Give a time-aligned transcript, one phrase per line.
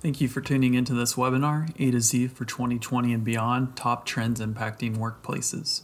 [0.00, 4.06] Thank you for tuning into this webinar, A to Z for 2020 and Beyond Top
[4.06, 5.80] Trends Impacting Workplaces.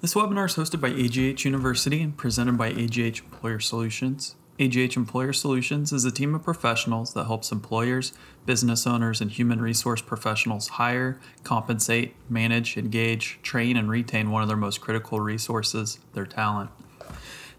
[0.00, 4.34] This webinar is hosted by AGH University and presented by AGH Employer Solutions.
[4.58, 8.12] AGH Employer Solutions is a team of professionals that helps employers,
[8.44, 14.48] business owners, and human resource professionals hire, compensate, manage, engage, train, and retain one of
[14.48, 16.70] their most critical resources, their talent.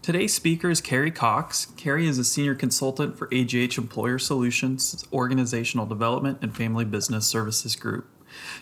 [0.06, 1.66] Today's speaker is Carrie Cox.
[1.76, 7.74] Carrie is a senior consultant for AGH Employer Solutions, Organizational Development and Family Business Services
[7.74, 8.06] Group.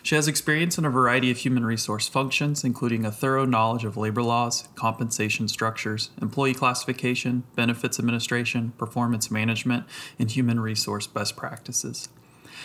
[0.01, 3.95] She has experience in a variety of human resource functions, including a thorough knowledge of
[3.95, 9.85] labor laws, compensation structures, employee classification, benefits administration, performance management,
[10.17, 12.09] and human resource best practices.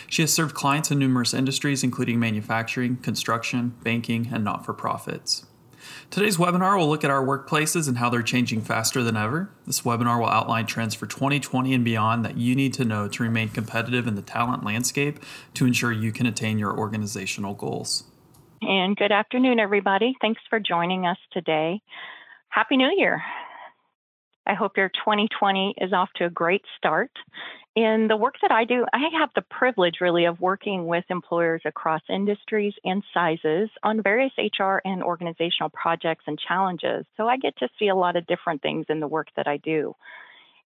[0.07, 5.45] She has served clients in numerous industries, including manufacturing, construction, banking, and not for profits.
[6.11, 9.49] Today's webinar will look at our workplaces and how they're changing faster than ever.
[9.65, 13.23] This webinar will outline trends for 2020 and beyond that you need to know to
[13.23, 15.21] remain competitive in the talent landscape
[15.53, 18.03] to ensure you can attain your organizational goals.
[18.61, 20.13] And good afternoon, everybody.
[20.19, 21.81] Thanks for joining us today.
[22.49, 23.23] Happy New Year.
[24.45, 27.11] I hope your 2020 is off to a great start.
[27.75, 31.61] In the work that I do, I have the privilege really of working with employers
[31.63, 37.05] across industries and sizes on various HR and organizational projects and challenges.
[37.15, 39.55] So I get to see a lot of different things in the work that I
[39.55, 39.95] do.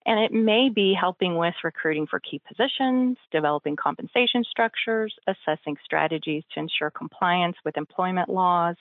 [0.06, 6.44] And it may be helping with recruiting for key positions, developing compensation structures, assessing strategies
[6.54, 8.78] to ensure compliance with employment laws,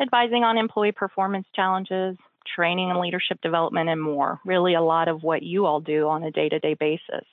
[0.00, 2.16] advising on employee performance challenges,
[2.56, 4.40] training and leadership development, and more.
[4.44, 7.24] Really, a lot of what you all do on a day to day basis.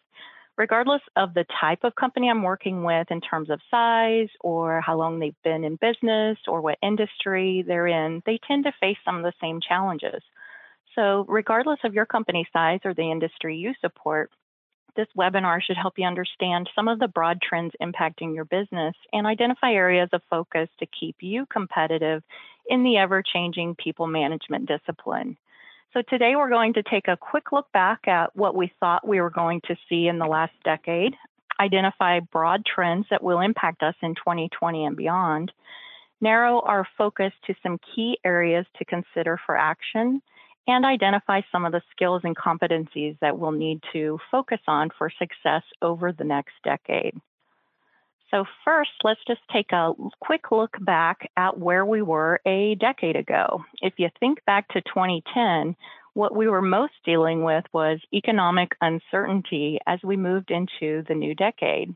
[0.57, 4.97] Regardless of the type of company I'm working with in terms of size or how
[4.97, 9.17] long they've been in business or what industry they're in, they tend to face some
[9.17, 10.23] of the same challenges.
[10.95, 14.31] So, regardless of your company size or the industry you support,
[14.95, 19.27] this webinar should help you understand some of the broad trends impacting your business and
[19.27, 22.23] identify areas of focus to keep you competitive
[22.67, 25.37] in the ever changing people management discipline.
[25.93, 29.21] So, today we're going to take a quick look back at what we thought we
[29.21, 31.15] were going to see in the last decade,
[31.59, 35.51] identify broad trends that will impact us in 2020 and beyond,
[36.19, 40.21] narrow our focus to some key areas to consider for action,
[40.67, 45.09] and identify some of the skills and competencies that we'll need to focus on for
[45.17, 47.15] success over the next decade.
[48.31, 53.15] So, first, let's just take a quick look back at where we were a decade
[53.15, 53.63] ago.
[53.81, 55.77] If you think back to 2010,
[56.13, 61.35] what we were most dealing with was economic uncertainty as we moved into the new
[61.35, 61.95] decade.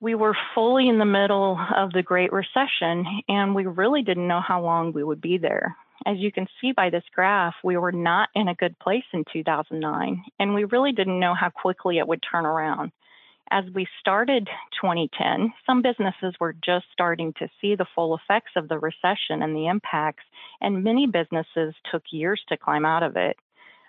[0.00, 4.42] We were fully in the middle of the Great Recession, and we really didn't know
[4.46, 5.76] how long we would be there.
[6.04, 9.24] As you can see by this graph, we were not in a good place in
[9.32, 12.92] 2009, and we really didn't know how quickly it would turn around
[13.50, 14.48] as we started
[14.80, 19.54] 2010, some businesses were just starting to see the full effects of the recession and
[19.54, 20.24] the impacts,
[20.60, 23.36] and many businesses took years to climb out of it.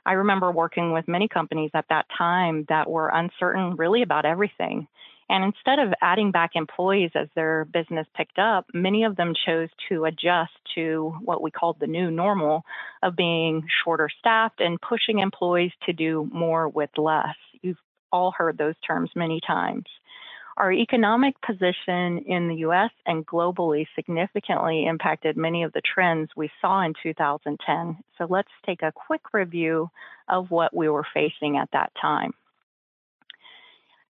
[0.06, 4.88] I remember working with many companies at that time that were uncertain really about everything.
[5.30, 9.70] And instead of adding back employees as their business picked up, many of them chose
[9.90, 12.64] to adjust to what we called the new normal
[13.04, 17.36] of being shorter staffed and pushing employees to do more with less.
[17.62, 17.78] You've
[18.12, 19.86] all heard those terms many times.
[20.58, 26.52] Our economic position in the US and globally significantly impacted many of the trends we
[26.60, 28.04] saw in 2010.
[28.18, 29.90] So let's take a quick review
[30.28, 32.34] of what we were facing at that time.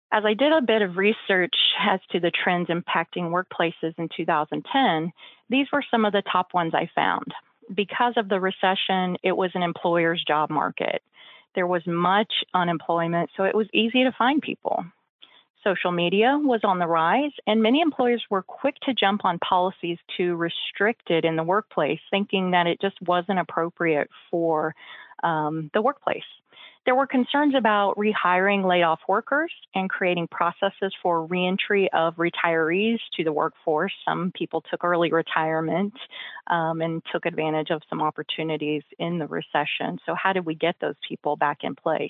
[0.10, 5.12] As I did a bit of research as to the trends impacting workplaces in 2010,
[5.50, 7.34] these were some of the top ones I found.
[7.76, 11.02] Because of the recession, it was an employer's job market.
[11.56, 14.86] There was much unemployment, so it was easy to find people.
[15.64, 19.98] Social media was on the rise, and many employers were quick to jump on policies
[20.18, 24.76] to restrict it in the workplace, thinking that it just wasn't appropriate for
[25.24, 26.24] um, the workplace.
[26.88, 33.00] There were concerns about rehiring laid off workers and creating processes for reentry of retirees
[33.18, 33.92] to the workforce.
[34.06, 35.94] Some people took early retirement
[36.50, 40.00] um, and took advantage of some opportunities in the recession.
[40.06, 42.10] So, how did we get those people back in place?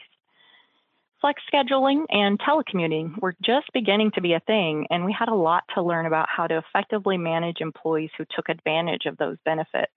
[1.21, 5.33] Flex scheduling and telecommuting were just beginning to be a thing, and we had a
[5.33, 9.91] lot to learn about how to effectively manage employees who took advantage of those benefits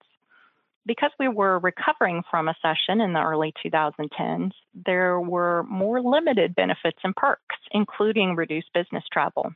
[0.85, 6.55] because we were recovering from a session in the early 2010s, there were more limited
[6.55, 9.51] benefits and perks, including reduced business travel.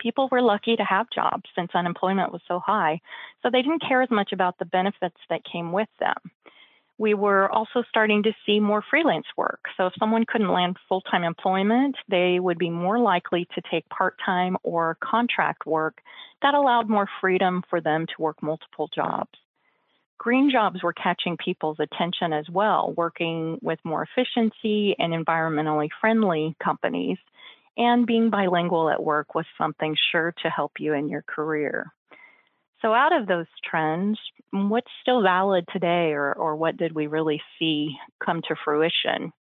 [0.00, 3.00] People were lucky to have jobs since unemployment was so high,
[3.42, 6.16] so they didn't care as much about the benefits that came with them.
[6.98, 9.60] We were also starting to see more freelance work.
[9.76, 13.88] So if someone couldn't land full time employment, they would be more likely to take
[13.88, 16.00] part time or contract work
[16.42, 19.38] that allowed more freedom for them to work multiple jobs.
[20.18, 26.56] Green jobs were catching people's attention as well, working with more efficiency and environmentally friendly
[26.62, 27.18] companies.
[27.76, 31.92] And being bilingual at work was something sure to help you in your career.
[32.82, 34.18] So, out of those trends,
[34.52, 39.32] what's still valid today, or, or what did we really see come to fruition?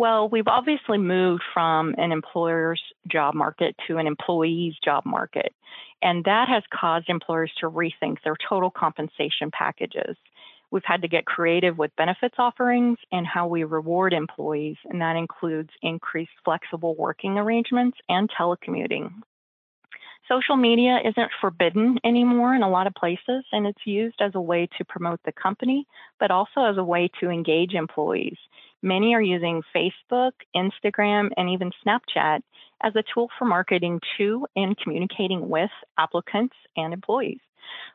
[0.00, 5.52] Well, we've obviously moved from an employer's job market to an employee's job market.
[6.00, 10.16] And that has caused employers to rethink their total compensation packages.
[10.70, 15.16] We've had to get creative with benefits offerings and how we reward employees, and that
[15.16, 19.10] includes increased flexible working arrangements and telecommuting.
[20.30, 24.40] Social media isn't forbidden anymore in a lot of places, and it's used as a
[24.40, 25.86] way to promote the company,
[26.20, 28.36] but also as a way to engage employees.
[28.80, 32.42] Many are using Facebook, Instagram, and even Snapchat
[32.80, 37.40] as a tool for marketing to and communicating with applicants and employees.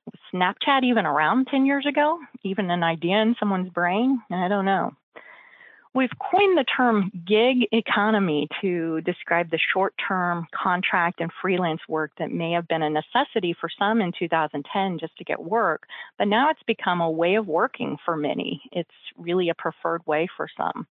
[0.06, 2.20] Was Snapchat even around 10 years ago?
[2.44, 4.22] Even an idea in someone's brain?
[4.30, 4.92] I don't know.
[5.96, 12.12] We've coined the term gig economy to describe the short term contract and freelance work
[12.20, 15.84] that may have been a necessity for some in 2010 just to get work,
[16.18, 18.62] but now it's become a way of working for many.
[18.74, 20.86] It's really a preferred way for some.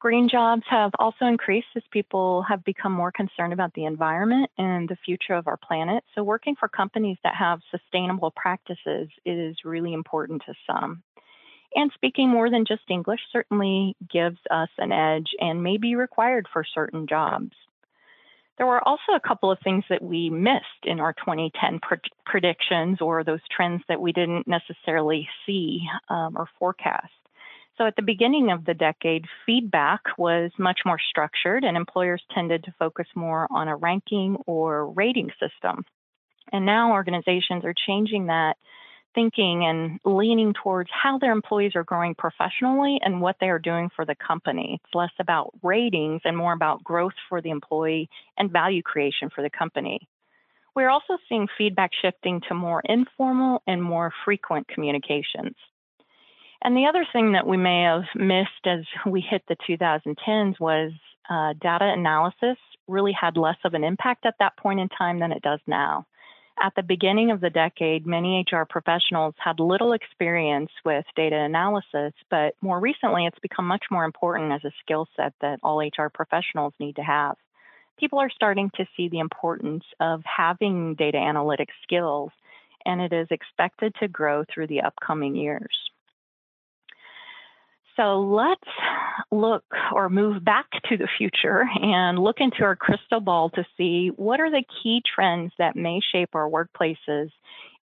[0.00, 4.88] Green jobs have also increased as people have become more concerned about the environment and
[4.88, 6.04] the future of our planet.
[6.14, 11.02] So, working for companies that have sustainable practices is really important to some.
[11.74, 16.46] And speaking more than just English certainly gives us an edge and may be required
[16.52, 17.52] for certain jobs.
[18.56, 21.80] There were also a couple of things that we missed in our 2010
[22.26, 27.12] predictions or those trends that we didn't necessarily see um, or forecast.
[27.76, 32.64] So, at the beginning of the decade, feedback was much more structured, and employers tended
[32.64, 35.84] to focus more on a ranking or rating system.
[36.52, 38.56] And now organizations are changing that
[39.18, 43.90] thinking and leaning towards how their employees are growing professionally and what they are doing
[43.96, 44.80] for the company.
[44.84, 49.42] It's less about ratings and more about growth for the employee and value creation for
[49.42, 50.06] the company.
[50.76, 55.56] We're also seeing feedback shifting to more informal and more frequent communications.
[56.62, 60.92] And the other thing that we may have missed as we hit the 2010s was
[61.28, 62.56] uh, data analysis
[62.86, 66.06] really had less of an impact at that point in time than it does now.
[66.60, 72.12] At the beginning of the decade, many HR professionals had little experience with data analysis,
[72.30, 76.08] but more recently, it's become much more important as a skill set that all HR
[76.12, 77.36] professionals need to have.
[77.98, 82.32] People are starting to see the importance of having data analytics skills,
[82.84, 85.76] and it is expected to grow through the upcoming years.
[87.98, 88.60] So let's
[89.32, 94.12] look or move back to the future and look into our crystal ball to see
[94.14, 97.30] what are the key trends that may shape our workplaces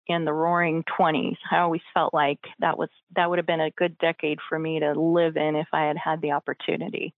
[0.08, 1.36] in the roaring 20s.
[1.52, 4.80] I always felt like that was that would have been a good decade for me
[4.80, 7.14] to live in if I had had the opportunity.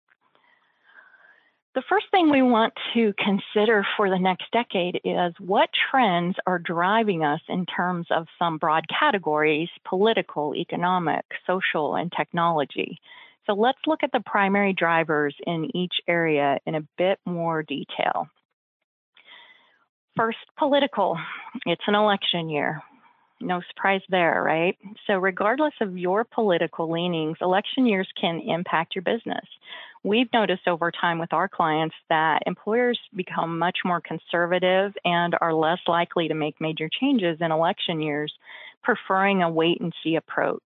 [1.77, 6.57] The first thing we want to consider for the next decade is what trends are
[6.57, 13.00] driving us in terms of some broad categories political, economic, social, and technology.
[13.46, 18.27] So let's look at the primary drivers in each area in a bit more detail.
[20.15, 21.15] First, political.
[21.67, 22.81] It's an election year.
[23.39, 24.77] No surprise there, right?
[25.06, 29.46] So, regardless of your political leanings, election years can impact your business
[30.08, 35.53] we've noticed over time with our clients that employers become much more conservative and are
[35.53, 38.34] less likely to make major changes in election years,
[38.84, 40.62] preferring a wait and see approach.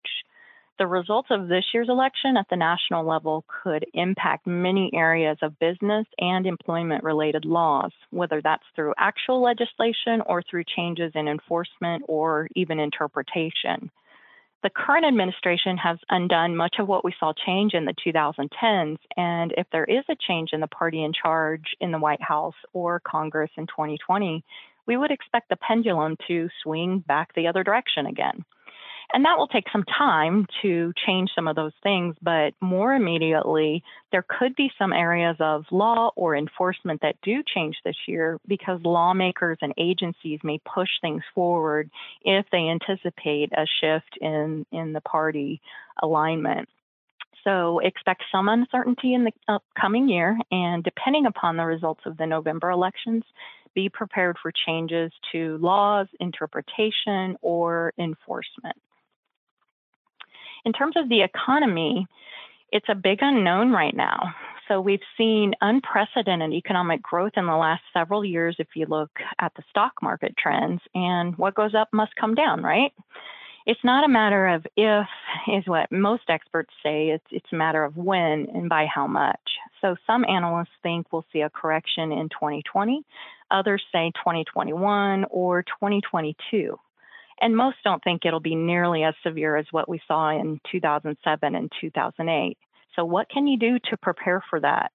[0.81, 5.59] The results of this year's election at the national level could impact many areas of
[5.59, 12.05] business and employment related laws, whether that's through actual legislation or through changes in enforcement
[12.07, 13.91] or even interpretation
[14.63, 18.97] the current administration has undone much of what we saw change in the 2010s.
[19.17, 22.53] And if there is a change in the party in charge in the White House
[22.71, 24.43] or Congress in 2020,
[24.85, 28.45] we would expect the pendulum to swing back the other direction again.
[29.13, 33.83] And that will take some time to change some of those things, but more immediately,
[34.11, 38.79] there could be some areas of law or enforcement that do change this year because
[38.83, 41.89] lawmakers and agencies may push things forward
[42.21, 45.61] if they anticipate a shift in, in the party
[46.01, 46.69] alignment.
[47.43, 52.27] So expect some uncertainty in the upcoming year, and depending upon the results of the
[52.27, 53.23] November elections,
[53.73, 58.75] be prepared for changes to laws, interpretation, or enforcement.
[60.65, 62.07] In terms of the economy,
[62.71, 64.33] it's a big unknown right now.
[64.67, 69.53] So we've seen unprecedented economic growth in the last several years if you look at
[69.55, 72.93] the stock market trends, and what goes up must come down, right?
[73.65, 75.07] It's not a matter of if,
[75.47, 77.09] is what most experts say.
[77.09, 79.39] It's, it's a matter of when and by how much.
[79.81, 83.03] So some analysts think we'll see a correction in 2020,
[83.49, 86.79] others say 2021 or 2022.
[87.41, 91.55] And most don't think it'll be nearly as severe as what we saw in 2007
[91.55, 92.57] and 2008.
[92.95, 94.91] So, what can you do to prepare for that?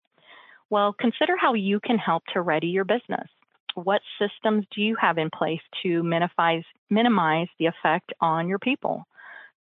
[0.70, 3.28] Well, consider how you can help to ready your business.
[3.74, 9.06] What systems do you have in place to minimize, minimize the effect on your people?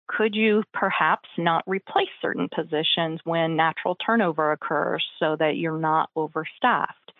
[0.07, 6.09] Could you perhaps not replace certain positions when natural turnover occurs so that you're not
[6.15, 7.11] overstaffed?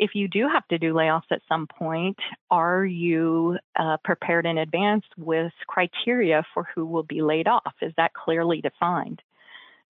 [0.00, 2.16] If you do have to do layoffs at some point,
[2.50, 7.74] are you uh, prepared in advance with criteria for who will be laid off?
[7.82, 9.20] Is that clearly defined?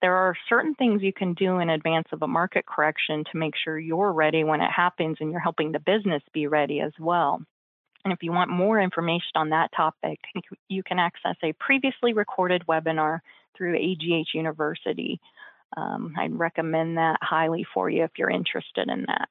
[0.03, 3.55] There are certain things you can do in advance of a market correction to make
[3.63, 7.41] sure you're ready when it happens and you're helping the business be ready as well.
[8.05, 10.19] And if you want more information on that topic,
[10.69, 13.21] you can access a previously recorded webinar
[13.57, 15.21] through AGH University.
[15.77, 19.29] Um, I'd recommend that highly for you if you're interested in that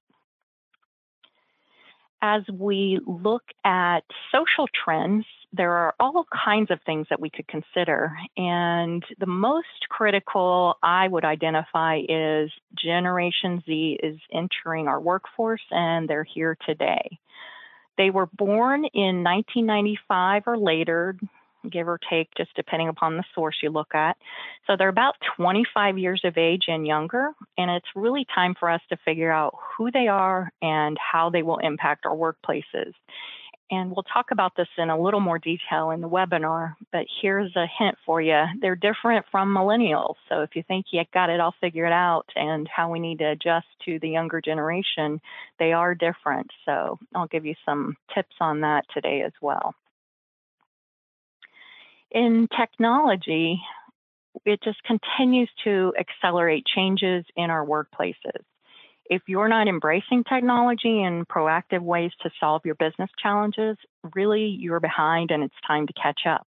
[2.21, 7.47] as we look at social trends, there are all kinds of things that we could
[7.47, 8.11] consider.
[8.38, 16.07] And the most critical I would identify is Generation Z is entering our workforce and
[16.07, 17.19] they're here today.
[17.97, 21.17] They were born in 1995 or later,
[21.69, 24.17] give or take, just depending upon the source you look at.
[24.67, 28.81] So they're about 25 years of age and younger, and it's really time for us
[28.89, 32.93] to figure out who they are and how they will impact our workplaces.
[33.71, 37.55] And we'll talk about this in a little more detail in the webinar, but here's
[37.55, 38.43] a hint for you.
[38.59, 40.15] They're different from millennials.
[40.27, 43.29] So if you think you got it all figured out and how we need to
[43.29, 45.21] adjust to the younger generation,
[45.59, 46.49] they are different.
[46.65, 49.75] So I'll give you some tips on that today as well
[52.11, 53.61] in technology,
[54.45, 58.43] it just continues to accelerate changes in our workplaces.
[59.05, 63.75] If you're not embracing technology and proactive ways to solve your business challenges,
[64.13, 66.45] really you're behind and it's time to catch up.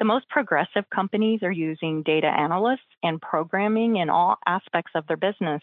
[0.00, 5.16] The most progressive companies are using data analysts and programming in all aspects of their
[5.16, 5.62] business,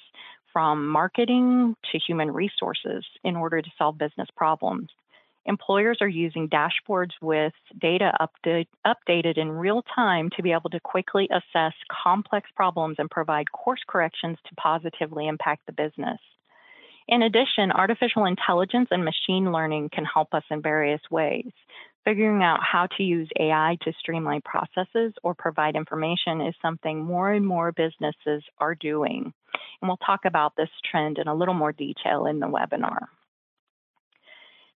[0.54, 4.90] from marketing to human resources, in order to solve business problems
[5.46, 10.80] employers are using dashboards with data update, updated in real time to be able to
[10.80, 16.20] quickly assess complex problems and provide course corrections to positively impact the business.
[17.08, 21.52] In addition, artificial intelligence and machine learning can help us in various ways.
[22.06, 27.32] Figuring out how to use AI to streamline processes or provide information is something more
[27.32, 29.34] and more businesses are doing.
[29.82, 33.08] And we'll talk about this trend in a little more detail in the webinar.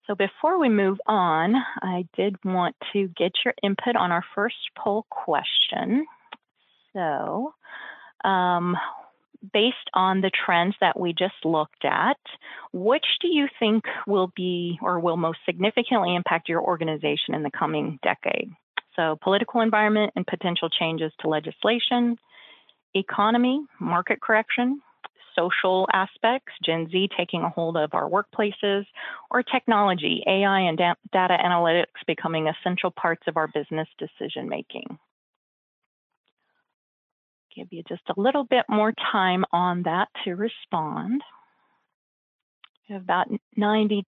[0.08, 4.56] So before we move on, I did want to get your input on our first
[4.78, 6.06] poll question.
[6.94, 7.54] So
[8.24, 8.78] um,
[9.54, 12.18] based on the trends that we just looked at,
[12.72, 17.52] which do you think will be or will most significantly impact your organization in the
[17.52, 18.50] coming decade?
[18.96, 22.18] So political environment and potential changes to legislation,
[22.94, 24.82] economy, market correction,
[25.36, 28.86] social aspects, Gen Z taking a hold of our workplaces,
[29.30, 34.98] or technology, AI and da- data analytics becoming essential parts of our business decision making.
[37.56, 41.22] Give you just a little bit more time on that to respond.
[42.88, 43.28] We have about
[43.58, 44.04] 92%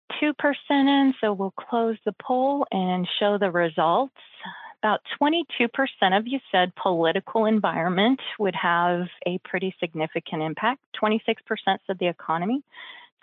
[0.71, 4.15] in, so we'll close the poll and show the results
[4.83, 5.69] about 22%
[6.17, 10.81] of you said political environment would have a pretty significant impact.
[11.03, 11.17] 26%
[11.87, 12.63] said the economy.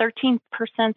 [0.01, 0.39] 13%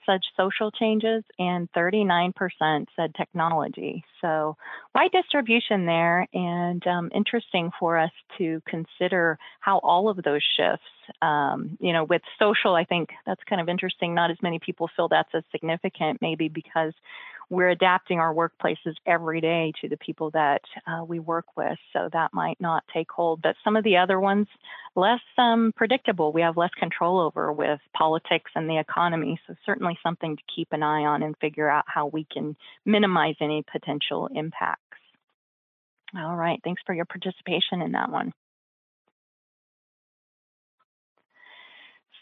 [0.07, 4.03] said social changes and 39% said technology.
[4.21, 4.57] So,
[4.95, 10.87] wide distribution there, and um, interesting for us to consider how all of those shifts,
[11.21, 14.15] um, you know, with social, I think that's kind of interesting.
[14.15, 16.95] Not as many people feel that's as significant, maybe because
[17.49, 21.79] we're adapting our workplaces every day to the people that uh, we work with.
[21.93, 23.43] So that might not take hold.
[23.43, 24.49] But some of the other ones,
[24.97, 26.33] less um, predictable.
[26.33, 29.38] We have less control over with politics and the economy.
[29.47, 33.37] So certainly something to keep an eye on and figure out how we can minimize
[33.41, 34.83] any potential impacts.
[36.17, 36.61] All right.
[36.65, 38.33] Thanks for your participation in that one.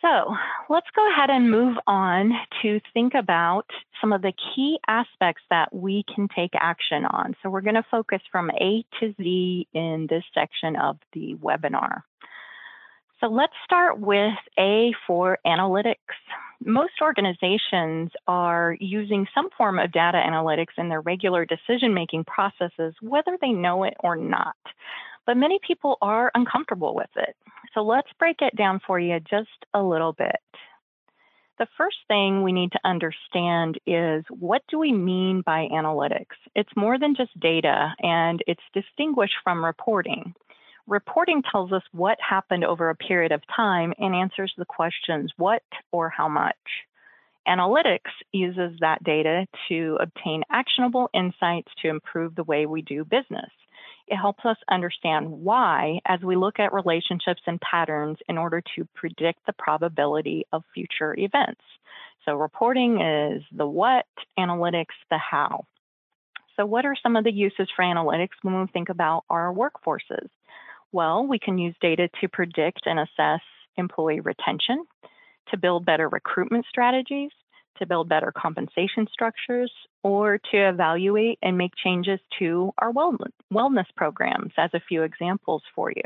[0.05, 0.35] So
[0.69, 3.65] let's go ahead and move on to think about
[4.03, 7.35] some of the key aspects that we can take action on.
[7.43, 12.03] So we're going to focus from A to Z in this section of the webinar.
[13.21, 15.95] So let's start with A for analytics.
[16.63, 22.95] Most organizations are using some form of data analytics in their regular decision making processes,
[23.01, 24.57] whether they know it or not.
[25.27, 27.37] But many people are uncomfortable with it.
[27.75, 30.37] So let's break it down for you just a little bit.
[31.59, 36.37] The first thing we need to understand is what do we mean by analytics?
[36.57, 40.35] It's more than just data and it's distinguished from reporting.
[40.87, 45.63] Reporting tells us what happened over a period of time and answers the questions what
[45.93, 46.57] or how much.
[47.47, 53.51] Analytics uses that data to obtain actionable insights to improve the way we do business.
[54.07, 58.87] It helps us understand why as we look at relationships and patterns in order to
[58.95, 61.63] predict the probability of future events.
[62.25, 64.07] So, reporting is the what,
[64.39, 65.67] analytics, the how.
[66.57, 70.29] So, what are some of the uses for analytics when we think about our workforces?
[70.93, 73.41] Well, we can use data to predict and assess
[73.77, 74.85] employee retention,
[75.51, 77.31] to build better recruitment strategies,
[77.79, 79.73] to build better compensation structures,
[80.05, 85.91] or to evaluate and make changes to our wellness programs, as a few examples for
[85.91, 86.03] you.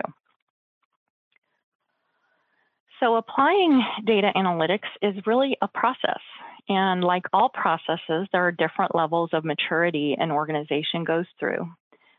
[3.00, 6.20] So, applying data analytics is really a process.
[6.68, 11.68] And like all processes, there are different levels of maturity an organization goes through.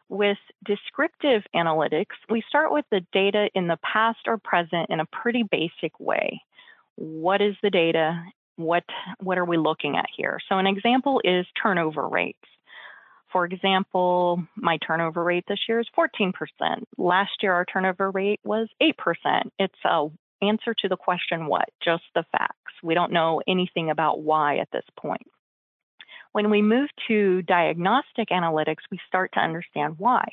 [0.09, 5.05] With descriptive analytics, we start with the data in the past or present in a
[5.05, 6.41] pretty basic way.
[6.95, 8.21] What is the data
[8.59, 8.83] what
[9.19, 10.39] what are we looking at here?
[10.49, 12.37] So an example is turnover rates.
[13.31, 16.33] For example, my turnover rate this year is 14%.
[16.97, 18.93] Last year our turnover rate was 8%.
[19.59, 20.07] It's a
[20.41, 22.73] answer to the question what, just the facts.
[22.81, 25.27] We don't know anything about why at this point.
[26.31, 30.25] When we move to diagnostic analytics, we start to understand why.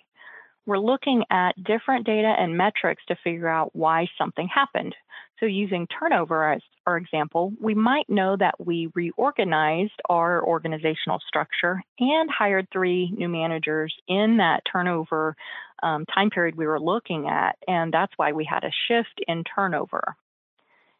[0.66, 4.96] We're looking at different data and metrics to figure out why something happened.
[5.38, 11.82] So, using turnover as our example, we might know that we reorganized our organizational structure
[12.00, 15.36] and hired three new managers in that turnover
[15.84, 19.44] um, time period we were looking at, and that's why we had a shift in
[19.44, 20.16] turnover.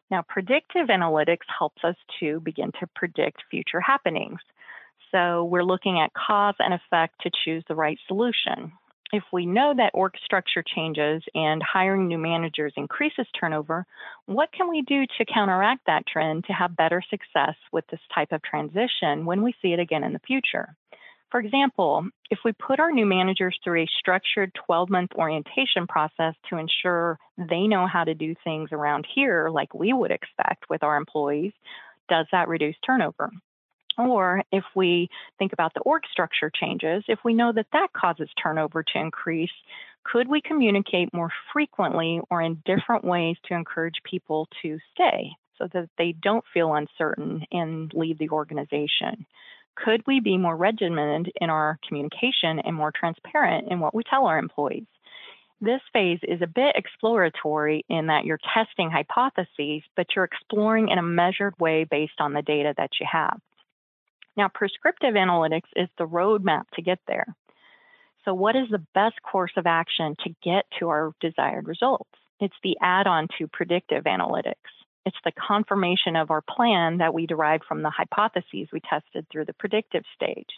[0.09, 4.39] Now, predictive analytics helps us to begin to predict future happenings.
[5.11, 8.71] So, we're looking at cause and effect to choose the right solution
[9.13, 13.85] if we know that org structure changes and hiring new managers increases turnover,
[14.25, 18.31] what can we do to counteract that trend to have better success with this type
[18.31, 20.75] of transition when we see it again in the future?
[21.31, 26.35] For example, if we put our new managers through a structured 12 month orientation process
[26.49, 30.83] to ensure they know how to do things around here like we would expect with
[30.83, 31.51] our employees,
[32.07, 33.29] does that reduce turnover?
[33.97, 38.29] Or if we think about the org structure changes, if we know that that causes
[38.41, 39.51] turnover to increase,
[40.03, 45.67] could we communicate more frequently or in different ways to encourage people to stay so
[45.73, 49.25] that they don't feel uncertain and leave the organization?
[49.75, 54.25] Could we be more regimented in our communication and more transparent in what we tell
[54.25, 54.85] our employees?
[55.59, 60.99] This phase is a bit exploratory in that you're testing hypotheses, but you're exploring in
[60.99, 63.39] a measured way based on the data that you have.
[64.37, 67.25] Now, prescriptive analytics is the roadmap to get there.
[68.23, 72.09] So, what is the best course of action to get to our desired results?
[72.39, 74.53] It's the add on to predictive analytics.
[75.07, 79.45] It's the confirmation of our plan that we derived from the hypotheses we tested through
[79.45, 80.49] the predictive stage.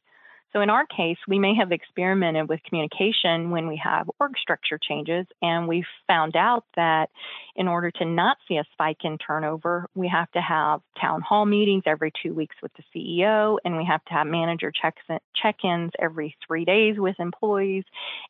[0.52, 4.80] So in our case, we may have experimented with communication when we have org structure
[4.82, 7.10] changes, and we found out that
[7.56, 11.46] in order to not see a spike in turnover, we have to have town hall
[11.46, 16.36] meetings every two weeks with the CEO, and we have to have manager check-ins every
[16.48, 17.84] three days with employees,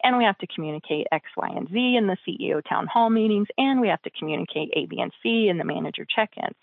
[0.03, 3.47] and we have to communicate X, Y, and Z in the CEO town hall meetings,
[3.57, 6.57] and we have to communicate A, B, and C in the manager check-ins.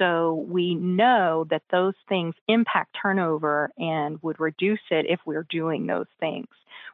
[0.00, 5.86] So we know that those things impact turnover and would reduce it if we're doing
[5.86, 6.48] those things.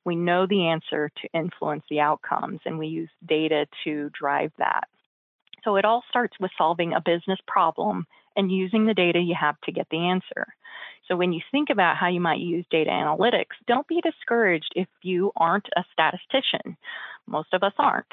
[0.05, 4.88] We know the answer to influence the outcomes, and we use data to drive that.
[5.62, 9.61] So it all starts with solving a business problem and using the data you have
[9.62, 10.47] to get the answer.
[11.07, 14.88] So when you think about how you might use data analytics, don't be discouraged if
[15.03, 16.77] you aren't a statistician.
[17.27, 18.07] Most of us aren't.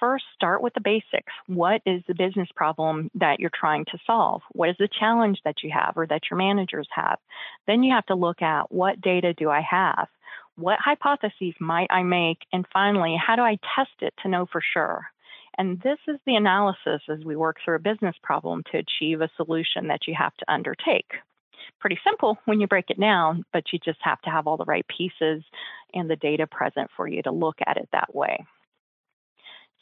[0.00, 1.32] First, start with the basics.
[1.46, 4.42] What is the business problem that you're trying to solve?
[4.52, 7.18] What is the challenge that you have or that your managers have?
[7.66, 10.08] Then you have to look at what data do I have?
[10.56, 12.38] What hypotheses might I make?
[12.52, 15.06] And finally, how do I test it to know for sure?
[15.56, 19.30] And this is the analysis as we work through a business problem to achieve a
[19.36, 21.12] solution that you have to undertake.
[21.80, 24.64] Pretty simple when you break it down, but you just have to have all the
[24.64, 25.44] right pieces
[25.92, 28.44] and the data present for you to look at it that way.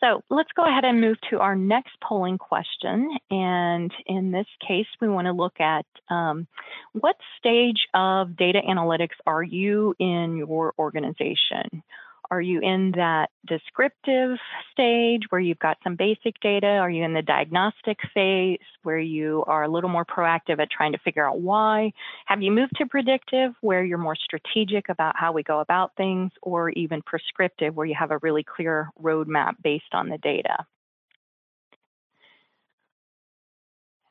[0.02, 3.16] So let's go ahead and move to our next polling question.
[3.30, 6.48] And in this case, we want to look at um,
[6.92, 11.84] what stage of data analytics are you in your organization?
[12.32, 14.38] Are you in that descriptive
[14.72, 16.66] stage where you've got some basic data?
[16.66, 20.92] Are you in the diagnostic phase where you are a little more proactive at trying
[20.92, 21.92] to figure out why?
[22.24, 26.32] Have you moved to predictive where you're more strategic about how we go about things,
[26.40, 30.56] or even prescriptive where you have a really clear roadmap based on the data?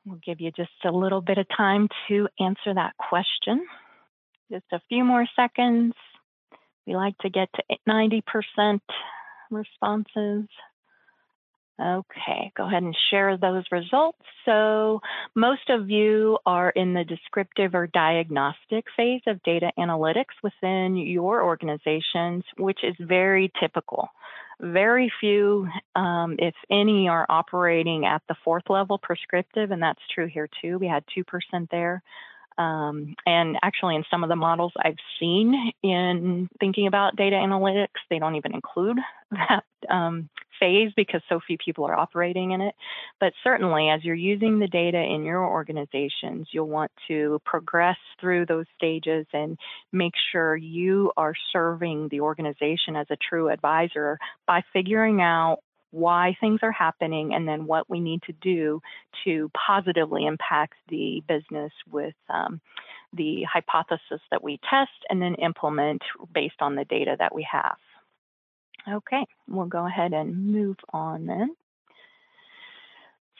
[0.05, 3.65] We'll give you just a little bit of time to answer that question.
[4.51, 5.95] Just a few more seconds.
[6.85, 8.79] We like to get to 90%
[9.49, 10.47] responses.
[11.81, 14.19] Okay, go ahead and share those results.
[14.45, 15.01] So
[15.35, 21.43] most of you are in the descriptive or diagnostic phase of data analytics within your
[21.43, 24.09] organizations, which is very typical.
[24.59, 30.27] Very few, um, if any, are operating at the fourth level prescriptive, and that's true
[30.27, 30.77] here too.
[30.77, 32.03] We had 2% there.
[32.61, 38.01] Um, and actually, in some of the models I've seen in thinking about data analytics,
[38.09, 38.97] they don't even include
[39.31, 42.75] that um, phase because so few people are operating in it.
[43.19, 48.45] But certainly, as you're using the data in your organizations, you'll want to progress through
[48.45, 49.57] those stages and
[49.91, 55.59] make sure you are serving the organization as a true advisor by figuring out
[55.91, 58.81] why things are happening, and then what we need to do
[59.25, 62.61] to positively impact the business with um,
[63.13, 66.01] the hypothesis that we test and then implement
[66.33, 67.77] based on the data that we have.
[68.89, 71.55] Okay, we'll go ahead and move on then.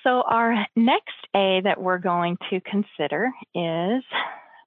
[0.04, 4.04] So our next A that we're going to consider is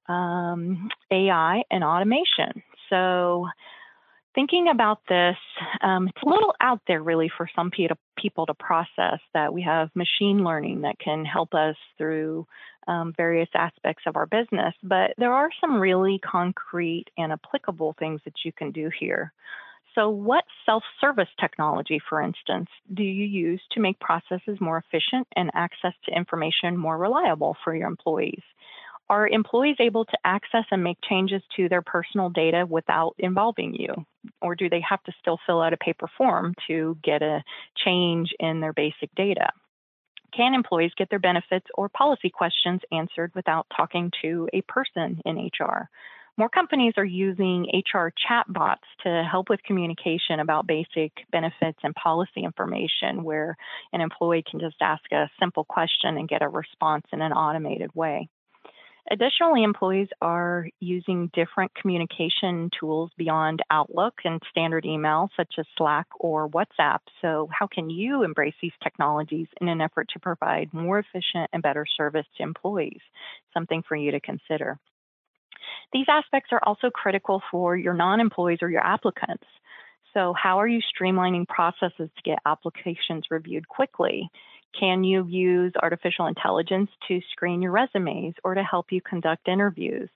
[0.08, 2.62] um, AI and automation.
[2.90, 3.48] So
[4.34, 5.36] thinking about this,
[5.80, 9.90] um, it's a little out there really for some people to process that we have
[9.94, 12.46] machine learning that can help us through
[12.86, 14.74] um, various aspects of our business.
[14.82, 19.32] But there are some really concrete and applicable things that you can do here.
[19.94, 25.28] So, what self service technology, for instance, do you use to make processes more efficient
[25.36, 28.42] and access to information more reliable for your employees?
[29.10, 33.94] Are employees able to access and make changes to their personal data without involving you?
[34.40, 37.44] Or do they have to still fill out a paper form to get a
[37.84, 39.50] change in their basic data?
[40.34, 45.36] Can employees get their benefits or policy questions answered without talking to a person in
[45.36, 45.88] HR?
[46.36, 52.42] More companies are using HR chatbots to help with communication about basic benefits and policy
[52.42, 53.56] information, where
[53.92, 57.94] an employee can just ask a simple question and get a response in an automated
[57.94, 58.28] way.
[59.10, 66.06] Additionally, employees are using different communication tools beyond Outlook and standard email, such as Slack
[66.18, 67.00] or WhatsApp.
[67.20, 71.62] So, how can you embrace these technologies in an effort to provide more efficient and
[71.62, 73.00] better service to employees?
[73.52, 74.78] Something for you to consider.
[75.92, 79.44] These aspects are also critical for your non employees or your applicants.
[80.14, 84.30] So, how are you streamlining processes to get applications reviewed quickly?
[84.78, 90.08] Can you use artificial intelligence to screen your resumes or to help you conduct interviews?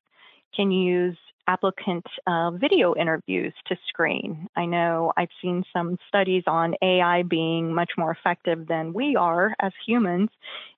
[0.54, 1.18] Can you use
[1.48, 4.48] applicant uh, video interviews to screen?
[4.54, 9.56] I know I've seen some studies on AI being much more effective than we are
[9.60, 10.28] as humans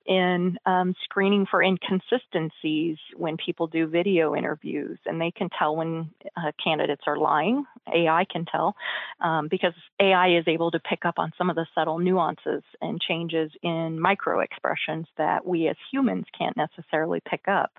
[0.06, 6.10] in um, screening for inconsistencies when people do video interviews, and they can tell when
[6.36, 7.64] uh, candidates are lying.
[7.92, 8.74] AI can tell
[9.20, 13.00] um, because AI is able to pick up on some of the subtle nuances and
[13.00, 17.72] changes in micro expressions that we as humans can't necessarily pick up.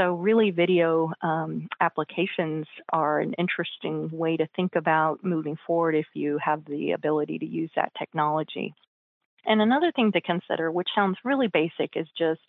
[0.00, 6.06] So, really, video um, applications are an interesting way to think about moving forward if
[6.14, 8.72] you have the ability to use that technology.
[9.44, 12.40] And another thing to consider, which sounds really basic, is just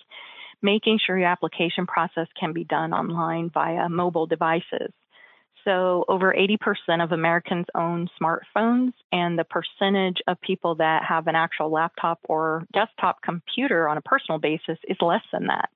[0.61, 4.93] making sure your application process can be done online via mobile devices.
[5.65, 11.35] So, over 80% of Americans own smartphones, and the percentage of people that have an
[11.35, 15.69] actual laptop or desktop computer on a personal basis is less than that.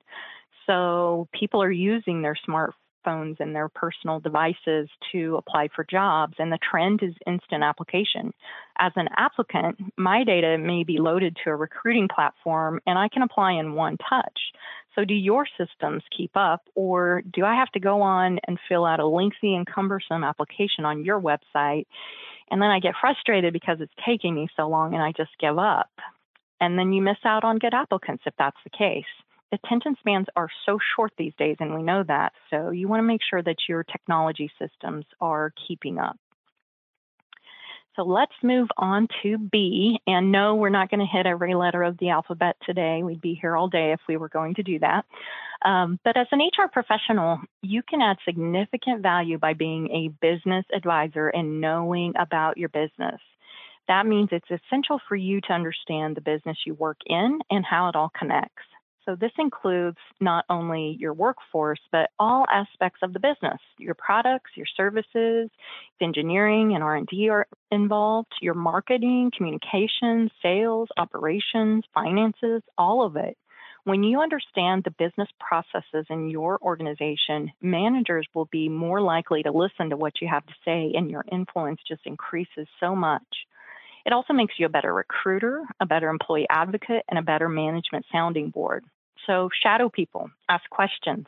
[0.68, 6.52] So, people are using their smartphones and their personal devices to apply for jobs, and
[6.52, 8.34] the trend is instant application.
[8.80, 13.22] As an applicant, my data may be loaded to a recruiting platform and I can
[13.22, 14.40] apply in one touch.
[14.96, 18.86] So, do your systems keep up, or do I have to go on and fill
[18.86, 21.86] out a lengthy and cumbersome application on your website?
[22.50, 25.58] And then I get frustrated because it's taking me so long and I just give
[25.58, 25.90] up.
[26.62, 29.04] And then you miss out on good applicants if that's the case.
[29.52, 32.34] Attention spans are so short these days, and we know that.
[32.50, 36.18] So you want to make sure that your technology systems are keeping up.
[37.96, 40.00] So let's move on to B.
[40.06, 43.04] And no, we're not going to hit every letter of the alphabet today.
[43.04, 45.06] We'd be here all day if we were going to do that.
[45.64, 50.66] Um, but as an HR professional, you can add significant value by being a business
[50.76, 53.22] advisor and knowing about your business.
[53.88, 57.88] That means it's essential for you to understand the business you work in and how
[57.88, 58.64] it all connects.
[59.06, 64.52] So this includes not only your workforce, but all aspects of the business, your products,
[64.56, 65.50] your services,
[66.02, 73.38] engineering and R&D are involved, your marketing, communications, sales, operations, finances, all of it.
[73.84, 79.52] When you understand the business processes in your organization, managers will be more likely to
[79.52, 83.22] listen to what you have to say and your influence just increases so much.
[84.04, 88.06] It also makes you a better recruiter, a better employee advocate, and a better management
[88.12, 88.84] sounding board.
[89.28, 91.28] So shadow people, ask questions,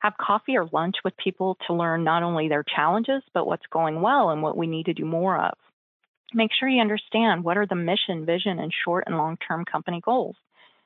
[0.00, 4.00] have coffee or lunch with people to learn not only their challenges, but what's going
[4.00, 5.54] well and what we need to do more of.
[6.32, 10.00] Make sure you understand what are the mission, vision, and short and long term company
[10.04, 10.36] goals.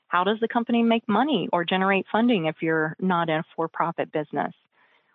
[0.08, 3.68] How does the company make money or generate funding if you're not in a for
[3.68, 4.54] profit business?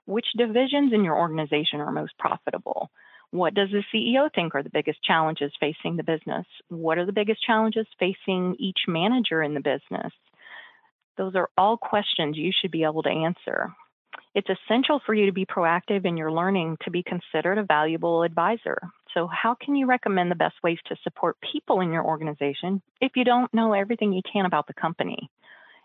[0.06, 2.90] Which divisions in your organization are most profitable?
[3.32, 6.46] What does the CEO think are the biggest challenges facing the business?
[6.70, 10.12] What are the biggest challenges facing each manager in the business?
[11.20, 13.76] Those are all questions you should be able to answer.
[14.34, 18.24] It's essential for you to be proactive in your learning to be considered a valuable
[18.24, 18.78] advisor.
[19.14, 23.12] So, how can you recommend the best ways to support people in your organization if
[23.18, 25.30] you don't know everything you can about the company?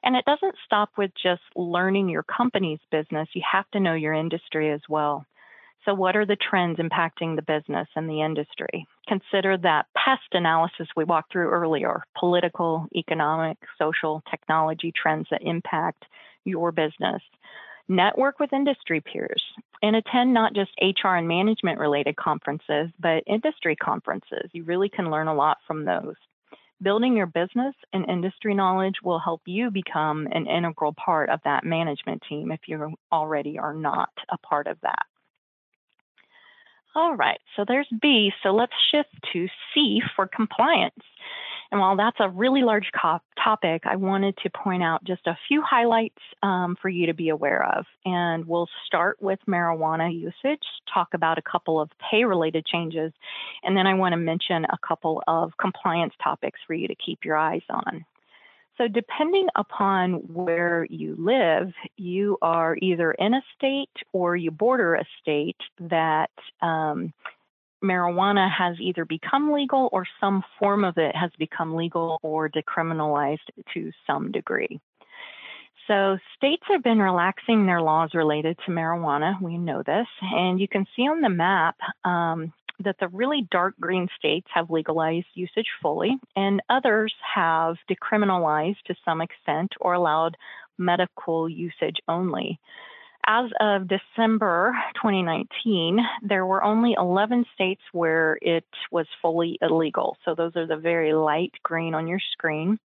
[0.05, 4.13] And it doesn't stop with just learning your company's business, you have to know your
[4.13, 5.27] industry as well.
[5.85, 8.87] So, what are the trends impacting the business and the industry?
[9.07, 16.05] Consider that pest analysis we walked through earlier political, economic, social, technology trends that impact
[16.45, 17.21] your business.
[17.87, 19.43] Network with industry peers
[19.83, 24.49] and attend not just HR and management related conferences, but industry conferences.
[24.53, 26.15] You really can learn a lot from those.
[26.81, 31.65] Building your business and industry knowledge will help you become an integral part of that
[31.65, 35.05] management team if you already are not a part of that.
[36.97, 38.31] All right, so there's B.
[38.43, 40.95] So let's shift to C for compliance.
[41.73, 42.89] And while that's a really large
[43.43, 47.31] topic, I wanted to point out just a few highlights um, for you to be
[47.31, 47.85] aware of.
[48.05, 53.13] And we'll start with marijuana usage, talk about a couple of pay related changes,
[53.65, 57.25] and then I want to mention a couple of compliance topics for you to keep
[57.25, 58.05] your eyes on.
[58.77, 64.97] So, depending upon where you live, you are either in a state or you border
[64.97, 67.13] a state that um,
[67.85, 73.47] marijuana has either become legal or some form of it has become legal or decriminalized
[73.75, 74.81] to some degree.
[75.87, 79.41] So, states have been relaxing their laws related to marijuana.
[79.41, 80.07] We know this.
[80.21, 84.71] And you can see on the map um, that the really dark green states have
[84.71, 90.37] legalized usage fully, and others have decriminalized to some extent or allowed
[90.79, 92.59] medical usage only.
[93.27, 100.17] As of December 2019, there were only 11 states where it was fully illegal.
[100.25, 102.79] So those are the very light green on your screen.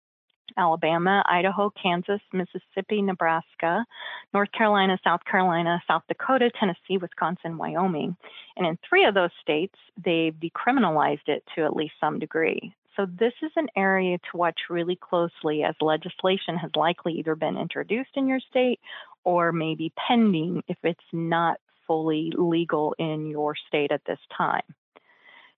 [0.55, 3.86] Alabama, Idaho, Kansas, Mississippi, Nebraska,
[4.33, 8.15] North Carolina, South Carolina, South Dakota, Tennessee, Wisconsin, Wyoming.
[8.55, 12.73] And in three of those states, they've decriminalized it to at least some degree.
[12.95, 17.55] So this is an area to watch really closely as legislation has likely either been
[17.55, 18.79] introduced in your state
[19.23, 24.63] or maybe pending if it's not fully legal in your state at this time.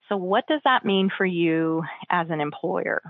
[0.10, 3.02] So, what does that mean for you as an employer?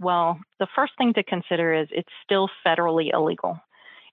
[0.00, 3.58] Well, the first thing to consider is it's still federally illegal,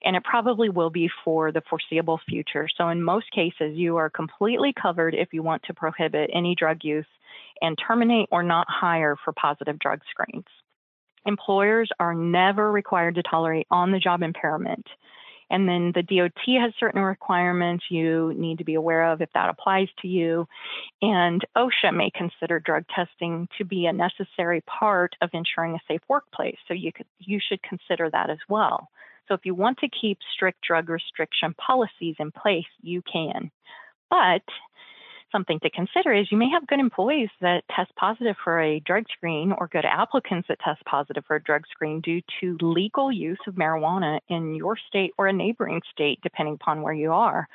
[0.04, 2.68] and it probably will be for the foreseeable future.
[2.76, 6.78] So, in most cases, you are completely covered if you want to prohibit any drug
[6.82, 7.06] use
[7.60, 10.46] and terminate or not hire for positive drug screens.
[11.26, 14.86] Employers are never required to tolerate on the job impairment.
[15.52, 19.50] And then the DOT has certain requirements you need to be aware of if that
[19.50, 20.46] applies to you.
[21.02, 26.00] And OSHA may consider drug testing to be a necessary part of ensuring a safe
[26.08, 26.56] workplace.
[26.66, 28.88] So you could, you should consider that as well.
[29.28, 33.50] So if you want to keep strict drug restriction policies in place, you can.
[34.10, 34.42] But
[35.32, 39.04] something to consider is you may have good employees that test positive for a drug
[39.16, 43.40] screen or good applicants that test positive for a drug screen due to legal use
[43.48, 47.48] of marijuana in your state or a neighboring state, depending upon where you are.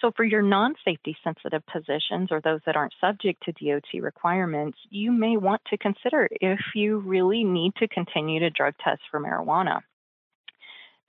[0.00, 4.78] So, for your non safety sensitive positions or those that aren't subject to DOT requirements,
[4.90, 9.20] you may want to consider if you really need to continue to drug test for
[9.20, 9.80] marijuana.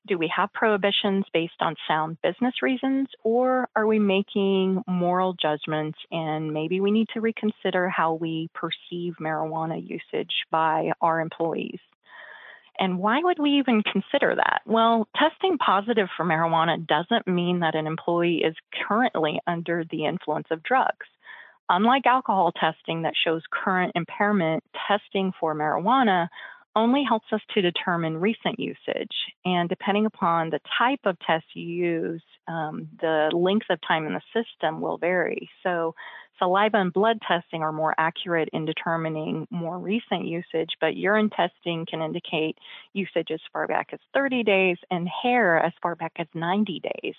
[0.08, 5.98] Do we have prohibitions based on sound business reasons, or are we making moral judgments
[6.12, 11.80] and maybe we need to reconsider how we perceive marijuana usage by our employees?
[12.78, 14.62] And why would we even consider that?
[14.66, 18.56] Well, testing positive for marijuana doesn't mean that an employee is
[18.88, 21.08] currently under the influence of drugs.
[21.70, 26.28] Unlike alcohol testing that shows current impairment, testing for marijuana
[26.76, 29.16] only helps us to determine recent usage.
[29.46, 34.14] And depending upon the type of test you use, um, the length of time in
[34.14, 35.50] the system will vary.
[35.64, 35.96] So,
[36.38, 41.86] saliva and blood testing are more accurate in determining more recent usage, but urine testing
[41.90, 42.58] can indicate
[42.94, 47.16] usage as far back as 30 days and hair as far back as 90 days.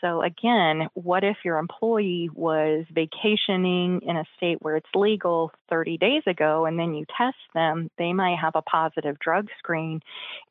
[0.00, 5.96] So, again, what if your employee was vacationing in a state where it's legal 30
[5.98, 7.90] days ago and then you test them?
[7.98, 10.00] They might have a positive drug screen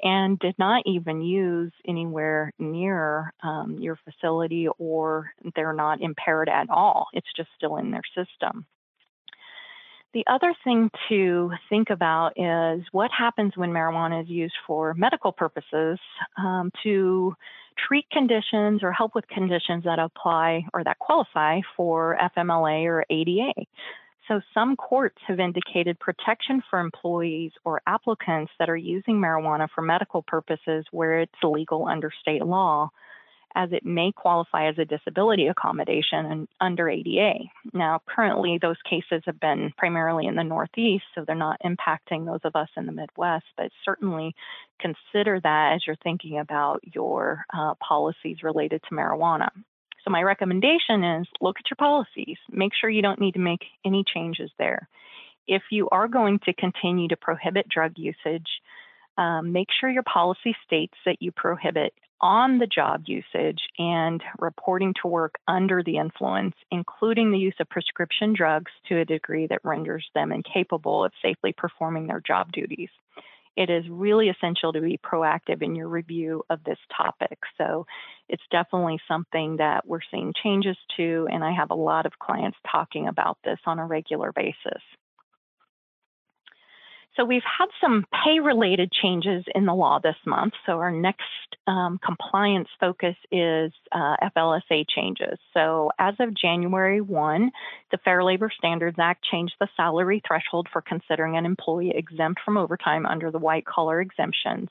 [0.01, 6.69] and did not even use anywhere near um, your facility or they're not impaired at
[6.69, 7.07] all.
[7.13, 8.65] It's just still in their system.
[10.15, 15.33] The other thing to think about is what happens when marijuana is used for medical
[15.33, 15.99] purposes
[16.37, 17.35] um, to
[17.87, 23.53] treat conditions or help with conditions that apply or that qualify for FMLA or ADA.
[24.27, 29.83] So, some courts have indicated protection for employees or applicants that are using marijuana for
[29.83, 32.89] medical purposes where it's legal under state law
[33.55, 37.39] as it may qualify as a disability accommodation under ADA.
[37.73, 42.41] Now, currently, those cases have been primarily in the Northeast, so they're not impacting those
[42.43, 44.35] of us in the Midwest, but certainly
[44.79, 49.49] consider that as you're thinking about your uh, policies related to marijuana.
[50.03, 53.63] So, my recommendation is look at your policies, make sure you don't need to make
[53.85, 54.87] any changes there.
[55.47, 58.47] If you are going to continue to prohibit drug usage,
[59.17, 61.93] um, make sure your policy states that you prohibit
[62.25, 67.69] on the job usage and reporting to work under the influence, including the use of
[67.69, 72.89] prescription drugs to a degree that renders them incapable of safely performing their job duties.
[73.55, 77.37] It is really essential to be proactive in your review of this topic.
[77.59, 77.85] So,
[78.27, 82.57] it's definitely something that we're seeing changes to, and I have a lot of clients
[82.71, 84.81] talking about this on a regular basis.
[87.15, 90.53] So we've had some pay related changes in the law this month.
[90.65, 91.23] So our next
[91.65, 95.39] um, compliance focus is uh, FLSA changes.
[95.53, 97.51] So as of January 1,
[97.91, 102.57] the Fair Labor Standards Act changed the salary threshold for considering an employee exempt from
[102.57, 104.69] overtime under the white collar exemptions.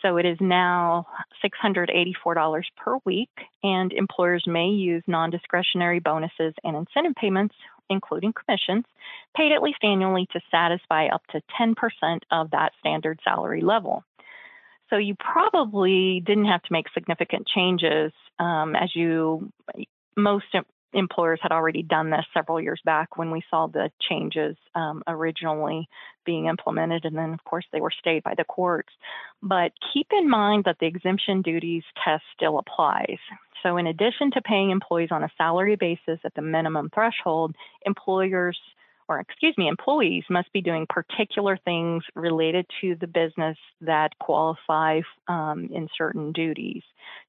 [0.00, 1.06] So it is now
[1.42, 3.30] $684 per week,
[3.62, 7.54] and employers may use non discretionary bonuses and incentive payments
[7.90, 8.84] including commissions,
[9.36, 11.74] paid at least annually to satisfy up to 10%
[12.30, 14.04] of that standard salary level.
[14.90, 19.50] So you probably didn't have to make significant changes um, as you
[20.16, 20.46] most
[20.94, 25.88] employers had already done this several years back when we saw the changes um, originally
[26.24, 28.92] being implemented, and then, of course, they were stayed by the courts.
[29.42, 33.18] But keep in mind that the exemption duties test still applies.
[33.62, 37.54] So, in addition to paying employees on a salary basis at the minimum threshold,
[37.84, 38.58] employers
[39.08, 45.00] or excuse me, employees must be doing particular things related to the business that qualify
[45.28, 46.82] um, in certain duties.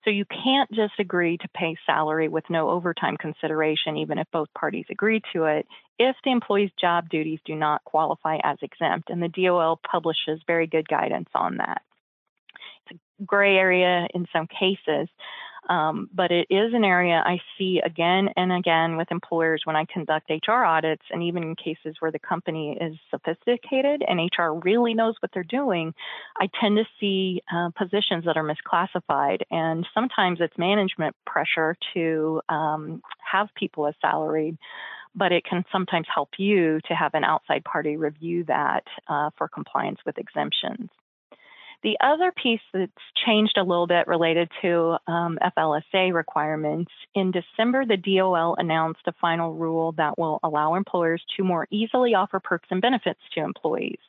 [0.03, 4.47] So you can't just agree to pay salary with no overtime consideration, even if both
[4.57, 5.67] parties agree to it,
[5.99, 9.09] if the employee's job duties do not qualify as exempt.
[9.09, 11.81] And the DOL publishes very good guidance on that.
[12.89, 15.09] It's a gray area in some cases.
[15.69, 19.85] Um, but it is an area I see again and again with employers when I
[19.85, 24.93] conduct HR audits, and even in cases where the company is sophisticated and HR really
[24.93, 25.93] knows what they're doing,
[26.37, 29.41] I tend to see uh, positions that are misclassified.
[29.49, 33.01] And sometimes it's management pressure to um,
[33.31, 34.57] have people as salaried
[35.17, 39.47] but it can sometimes help you to have an outside party review that uh, for
[39.47, 40.89] compliance with exemptions.
[41.83, 42.91] The other piece that's
[43.25, 49.13] changed a little bit related to um, FLSA requirements in December, the DOL announced a
[49.21, 53.99] final rule that will allow employers to more easily offer perks and benefits to employees.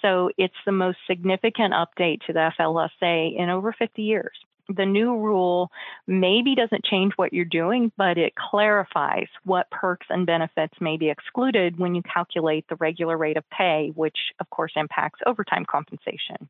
[0.00, 4.36] So it's the most significant update to the FLSA in over 50 years.
[4.68, 5.70] The new rule
[6.06, 11.10] maybe doesn't change what you're doing, but it clarifies what perks and benefits may be
[11.10, 16.48] excluded when you calculate the regular rate of pay, which of course impacts overtime compensation.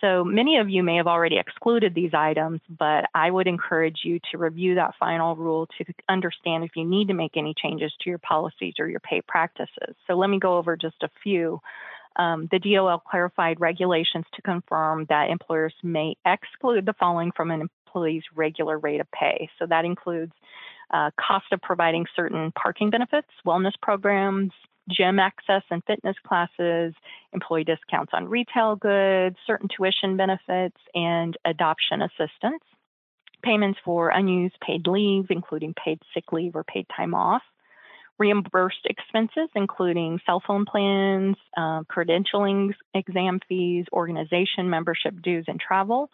[0.00, 4.20] So many of you may have already excluded these items, but I would encourage you
[4.30, 8.10] to review that final rule to understand if you need to make any changes to
[8.10, 9.94] your policies or your pay practices.
[10.06, 11.60] So let me go over just a few.
[12.16, 17.68] Um, the DOL clarified regulations to confirm that employers may exclude the following from an
[17.86, 19.48] employee's regular rate of pay.
[19.58, 20.32] So that includes
[20.90, 24.52] uh, cost of providing certain parking benefits, wellness programs,
[24.88, 26.94] gym access and fitness classes,
[27.32, 32.62] employee discounts on retail goods, certain tuition benefits, and adoption assistance.
[33.42, 37.42] Payments for unused paid leave, including paid sick leave or paid time off.
[38.18, 46.10] Reimbursed expenses, including cell phone plans, uh, credentialing exam fees, organization membership dues, and travel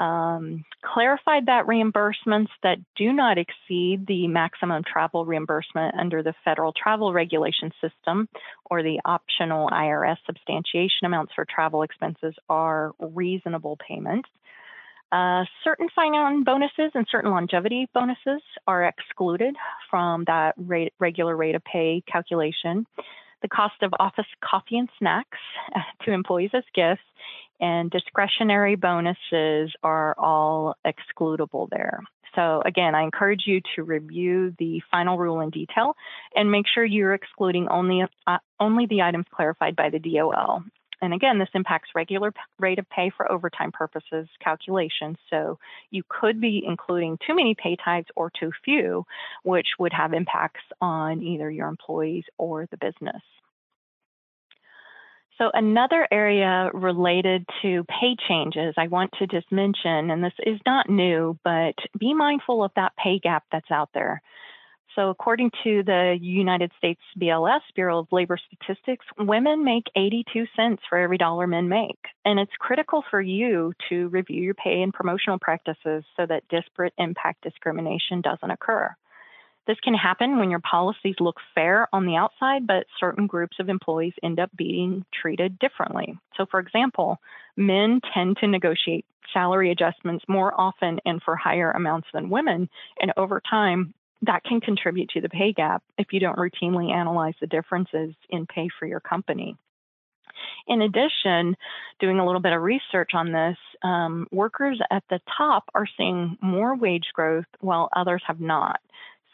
[0.00, 6.72] um, clarified that reimbursements that do not exceed the maximum travel reimbursement under the federal
[6.72, 8.26] travel regulation system
[8.70, 14.28] or the optional IRS substantiation amounts for travel expenses are reasonable payments.
[15.12, 19.54] Uh, certain sign-on bonuses and certain longevity bonuses are excluded
[19.90, 22.86] from that rate, regular rate of pay calculation.
[23.42, 25.38] The cost of office coffee and snacks
[26.04, 27.02] to employees as gifts
[27.60, 32.00] and discretionary bonuses are all excludable there.
[32.34, 35.94] So again, I encourage you to review the final rule in detail
[36.34, 40.62] and make sure you're excluding only, uh, only the items clarified by the DOL.
[41.02, 45.16] And again, this impacts regular rate of pay for overtime purposes calculations.
[45.30, 45.58] So
[45.90, 49.06] you could be including too many pay types or too few,
[49.42, 53.22] which would have impacts on either your employees or the business.
[55.40, 60.60] So another area related to pay changes I want to just mention, and this is
[60.66, 64.20] not new, but be mindful of that pay gap that's out there.
[64.94, 70.82] So according to the United States BLS, Bureau of Labor Statistics, women make 82 cents
[70.90, 72.00] for every dollar men make.
[72.26, 76.92] And it's critical for you to review your pay and promotional practices so that disparate
[76.98, 78.94] impact discrimination doesn't occur.
[79.70, 83.68] This can happen when your policies look fair on the outside, but certain groups of
[83.68, 86.18] employees end up being treated differently.
[86.36, 87.20] So, for example,
[87.56, 92.68] men tend to negotiate salary adjustments more often and for higher amounts than women.
[93.00, 97.34] And over time, that can contribute to the pay gap if you don't routinely analyze
[97.40, 99.56] the differences in pay for your company.
[100.66, 101.56] In addition,
[102.00, 106.38] doing a little bit of research on this, um, workers at the top are seeing
[106.42, 108.80] more wage growth while others have not.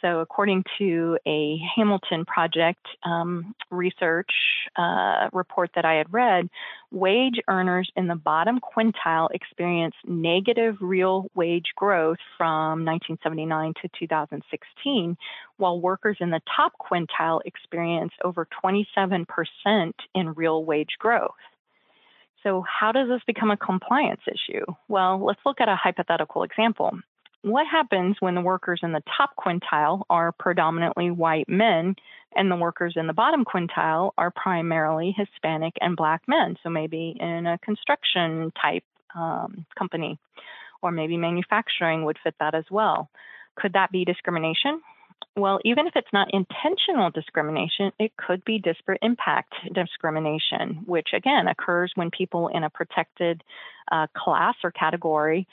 [0.02, 4.30] So, according to a Hamilton Project um, research
[4.76, 6.50] uh, report that I had read,
[6.90, 15.16] wage earners in the bottom quintile experienced negative real wage growth from 1979 to 2016,
[15.56, 19.26] while workers in the top quintile experienced over 27%
[20.14, 21.30] in real wage growth.
[22.42, 24.66] So, how does this become a compliance issue?
[24.88, 26.98] Well, let's look at a hypothetical example
[27.46, 31.94] what happens when the workers in the top quintile are predominantly white men
[32.34, 36.56] and the workers in the bottom quintile are primarily Hispanic and black men?
[36.64, 38.82] So maybe in a construction type
[39.14, 40.18] um, company
[40.82, 43.08] or maybe manufacturing would fit that as well.
[43.54, 44.82] Could that be discrimination?
[45.36, 51.46] Well, even if it's not intentional discrimination, it could be disparate impact discrimination, which again
[51.46, 53.44] occurs when people in a protected
[53.92, 55.46] uh, class or category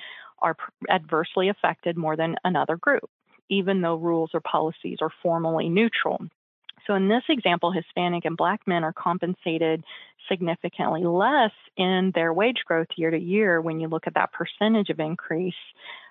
[0.43, 0.55] are
[0.89, 3.09] adversely affected more than another group,
[3.49, 6.19] even though rules or policies are formally neutral.
[6.85, 9.83] So, in this example, Hispanic and Black men are compensated
[10.29, 14.89] significantly less in their wage growth year to year when you look at that percentage
[14.89, 15.53] of increase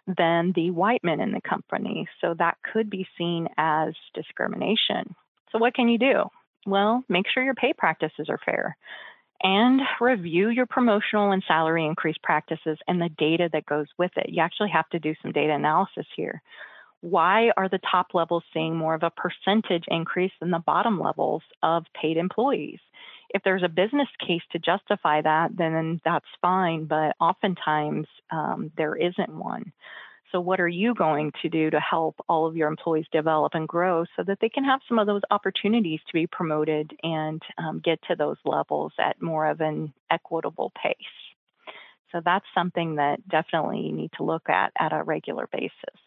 [0.06, 2.08] than the white men in the company.
[2.20, 5.14] So, that could be seen as discrimination.
[5.50, 6.24] So, what can you do?
[6.64, 8.76] Well, make sure your pay practices are fair
[9.42, 14.30] and review your promotional and salary increase practices and the data that goes with it.
[14.30, 16.42] You actually have to do some data analysis here.
[17.00, 21.42] Why are the top levels seeing more of a percentage increase than the bottom levels
[21.62, 22.78] of paid employees?
[23.30, 28.94] If there's a business case to justify that, then that's fine, but oftentimes um, there
[28.94, 29.72] isn't one.
[30.32, 33.68] So, what are you going to do to help all of your employees develop and
[33.68, 37.80] grow so that they can have some of those opportunities to be promoted and um,
[37.84, 40.96] get to those levels at more of an equitable pace?
[42.10, 46.00] So, that's something that definitely you need to look at at a regular basis.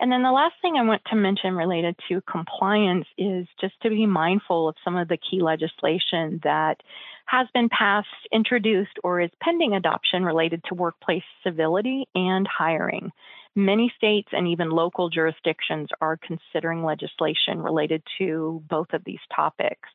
[0.00, 3.90] And then the last thing I want to mention related to compliance is just to
[3.90, 6.78] be mindful of some of the key legislation that
[7.26, 13.10] has been passed, introduced, or is pending adoption related to workplace civility and hiring.
[13.54, 19.88] Many states and even local jurisdictions are considering legislation related to both of these topics.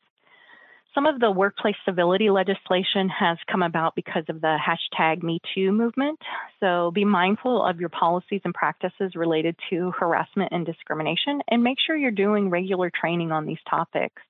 [0.95, 6.17] Some of the workplace civility legislation has come about because of the hashtag MeToo movement.
[6.61, 11.79] So be mindful of your policies and practices related to harassment and discrimination and make
[11.85, 14.21] sure you're doing regular training on these topics.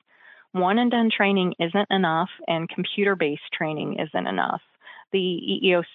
[0.54, 4.62] One and done training isn't enough, and computer based training isn't enough.
[5.12, 5.20] The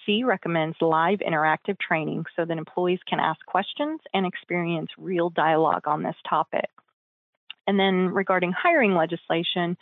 [0.05, 5.85] EEOC recommends live interactive training so that employees can ask questions and experience real dialogue
[5.85, 6.69] on this topic.
[7.71, 9.77] And then regarding hiring legislation,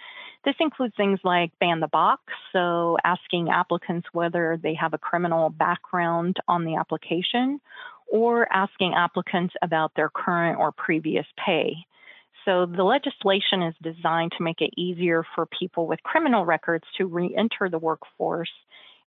[0.45, 2.21] this includes things like ban the box,
[2.53, 7.59] so asking applicants whether they have a criminal background on the application,
[8.07, 11.77] or asking applicants about their current or previous pay.
[12.45, 17.07] So the legislation is designed to make it easier for people with criminal records to
[17.07, 18.51] re enter the workforce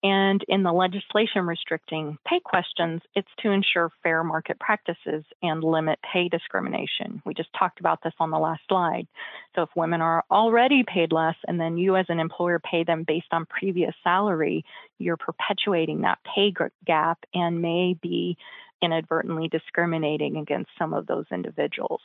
[0.04, 6.00] and in the legislation restricting pay questions, it's to ensure fair market practices and limit
[6.14, 7.22] pay discrimination.
[7.26, 9.08] We just talked about this on the last slide.
[9.56, 13.06] So if women are already paid less and then you as an employer pay them
[13.08, 14.64] based on previous salary,
[15.00, 16.54] you're perpetuating that pay
[16.86, 18.38] gap and may be
[18.82, 22.02] inadvertently discriminating against some of those individuals.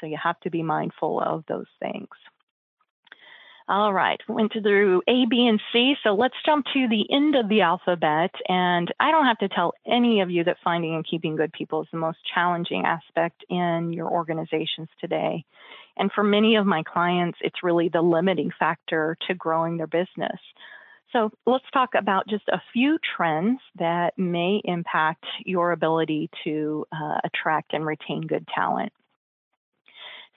[0.00, 2.08] So you have to be mindful of those things.
[3.68, 5.94] All right, went through A, B, and C.
[6.04, 8.30] So let's jump to the end of the alphabet.
[8.48, 11.82] And I don't have to tell any of you that finding and keeping good people
[11.82, 15.44] is the most challenging aspect in your organizations today.
[15.96, 20.38] And for many of my clients, it's really the limiting factor to growing their business.
[21.12, 27.18] So let's talk about just a few trends that may impact your ability to uh,
[27.24, 28.92] attract and retain good talent.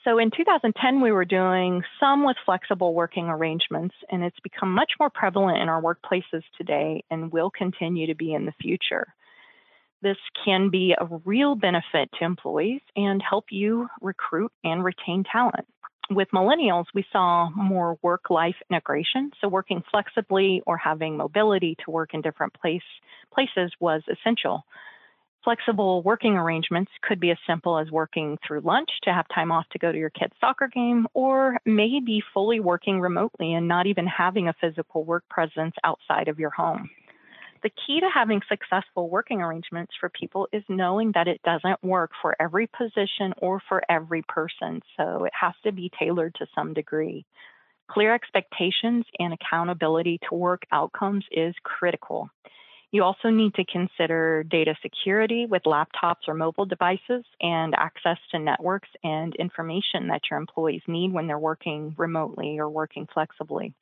[0.06, 4.94] So in 2010, we were doing some with flexible working arrangements, and it's become much
[4.98, 9.14] more prevalent in our workplaces today and will continue to be in the future.
[10.02, 15.68] This can be a real benefit to employees and help you recruit and retain talent.
[16.10, 19.32] With millennials, we saw more work life integration.
[19.42, 22.82] So, working flexibly or having mobility to work in different place,
[23.32, 24.64] places was essential.
[25.44, 29.66] Flexible working arrangements could be as simple as working through lunch to have time off
[29.72, 34.06] to go to your kid's soccer game, or maybe fully working remotely and not even
[34.06, 36.90] having a physical work presence outside of your home.
[37.64, 42.12] The key to having successful working arrangements for people is knowing that it doesn't work
[42.22, 46.74] for every position or for every person, so it has to be tailored to some
[46.74, 47.26] degree.
[47.90, 52.30] Clear expectations and accountability to work outcomes is critical.
[52.92, 58.40] You also need to consider data security with laptops or mobile devices and access to
[58.40, 63.74] networks and information that your employees need when they're working remotely or working flexibly.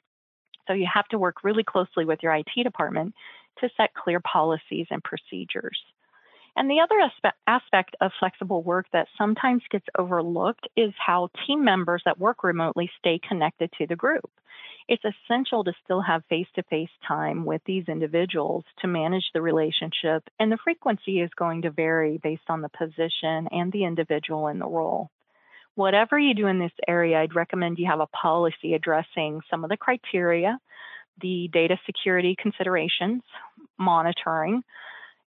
[0.67, 3.15] So you have to work really closely with your IT department
[3.61, 5.79] to set clear policies and procedures.
[6.57, 12.01] And the other aspect of flexible work that sometimes gets overlooked is how team members
[12.03, 14.29] that work remotely stay connected to the group
[14.87, 19.41] it's essential to still have face to face time with these individuals to manage the
[19.41, 24.47] relationship, and the frequency is going to vary based on the position and the individual
[24.47, 25.09] in the role.
[25.75, 29.69] Whatever you do in this area, I'd recommend you have a policy addressing some of
[29.69, 30.57] the criteria,
[31.21, 33.23] the data security considerations,
[33.77, 34.63] monitoring,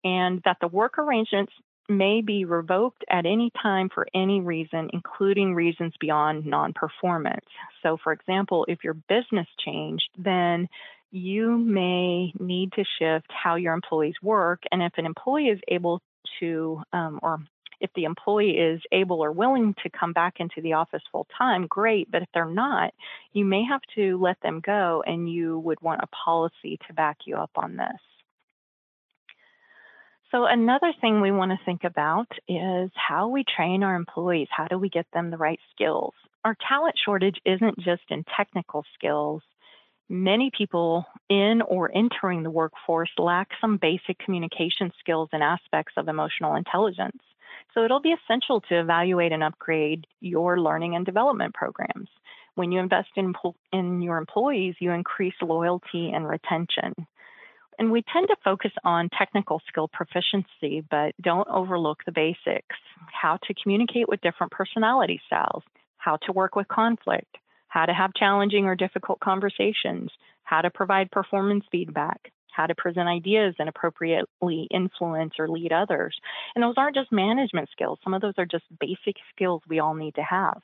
[0.04, 1.52] and that the work arrangements
[1.88, 7.46] may be revoked at any time for any reason, including reasons beyond non performance.
[7.82, 10.68] So, for example, if your business changed, then
[11.10, 14.62] you may need to shift how your employees work.
[14.72, 16.02] And if an employee is able
[16.40, 17.38] to, um, or
[17.80, 21.66] if the employee is able or willing to come back into the office full time,
[21.66, 22.10] great.
[22.10, 22.92] But if they're not,
[23.32, 27.18] you may have to let them go, and you would want a policy to back
[27.26, 28.15] you up on this.
[30.32, 34.48] So, another thing we want to think about is how we train our employees.
[34.50, 36.14] How do we get them the right skills?
[36.44, 39.42] Our talent shortage isn't just in technical skills.
[40.08, 46.08] Many people in or entering the workforce lack some basic communication skills and aspects of
[46.08, 47.22] emotional intelligence.
[47.72, 52.08] So, it'll be essential to evaluate and upgrade your learning and development programs.
[52.56, 53.32] When you invest in,
[53.72, 57.06] in your employees, you increase loyalty and retention.
[57.78, 62.76] And we tend to focus on technical skill proficiency, but don't overlook the basics
[63.12, 65.62] how to communicate with different personality styles,
[65.98, 67.36] how to work with conflict,
[67.68, 70.10] how to have challenging or difficult conversations,
[70.44, 76.16] how to provide performance feedback, how to present ideas and appropriately influence or lead others.
[76.54, 79.94] And those aren't just management skills, some of those are just basic skills we all
[79.94, 80.62] need to have.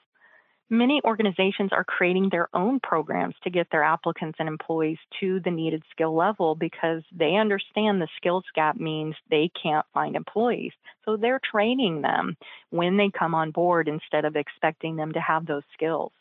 [0.72, 5.50] Many organizations are creating their own programs to get their applicants and employees to the
[5.50, 10.72] needed skill level because they understand the skills gap means they can't find employees.
[11.04, 12.38] So they're training them
[12.70, 16.12] when they come on board instead of expecting them to have those skills.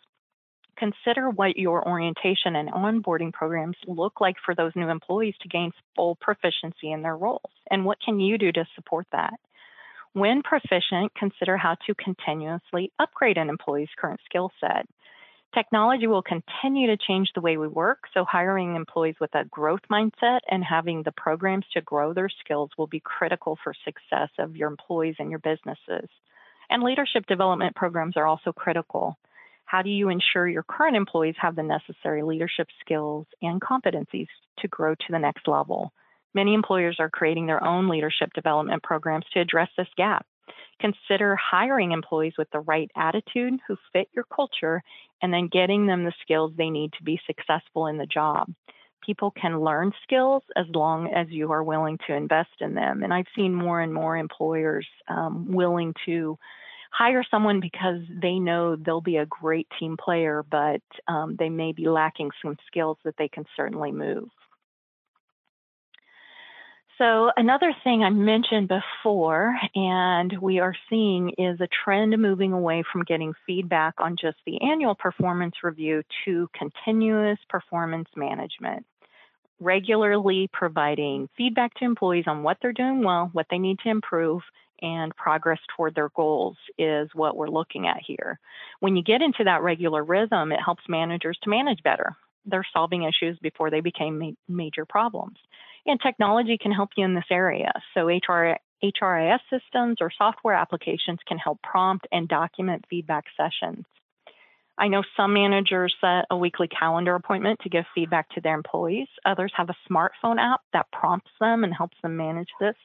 [0.78, 5.72] consider what your orientation and onboarding programs look like for those new employees to gain
[5.96, 7.52] full proficiency in their roles.
[7.70, 9.34] And what can you do to support that?
[10.14, 14.86] When proficient, consider how to continuously upgrade an employee's current skill set.
[15.54, 19.82] Technology will continue to change the way we work, so hiring employees with a growth
[19.90, 24.56] mindset and having the programs to grow their skills will be critical for success of
[24.56, 26.10] your employees and your businesses.
[26.70, 29.18] And leadership development programs are also critical.
[29.66, 34.28] How do you ensure your current employees have the necessary leadership skills and competencies
[34.60, 35.94] to grow to the next level?
[36.34, 40.26] Many employers are creating their own leadership development programs to address this gap.
[40.80, 44.82] Consider hiring employees with the right attitude who fit your culture
[45.22, 48.52] and then getting them the skills they need to be successful in the job.
[49.06, 53.04] People can learn skills as long as you are willing to invest in them.
[53.04, 56.38] And I've seen more and more employers um, willing to
[56.92, 61.72] hire someone because they know they'll be a great team player, but um, they may
[61.72, 64.30] be lacking some skills that they can certainly move.
[66.98, 72.84] So, another thing I mentioned before, and we are seeing, is a trend moving away
[72.92, 78.86] from getting feedback on just the annual performance review to continuous performance management.
[79.60, 84.42] Regularly providing feedback to employees on what they're doing well, what they need to improve,
[84.82, 88.40] and progress toward their goals is what we're looking at here.
[88.80, 92.16] When you get into that regular rhythm, it helps managers to manage better.
[92.46, 95.38] They're solving issues before they became ma- major problems.
[95.86, 97.72] And technology can help you in this area.
[97.94, 103.86] So HR, HRIS systems or software applications can help prompt and document feedback sessions.
[104.78, 109.08] I know some managers set a weekly calendar appointment to give feedback to their employees.
[109.26, 112.76] Others have a smartphone app that prompts them and helps them manage this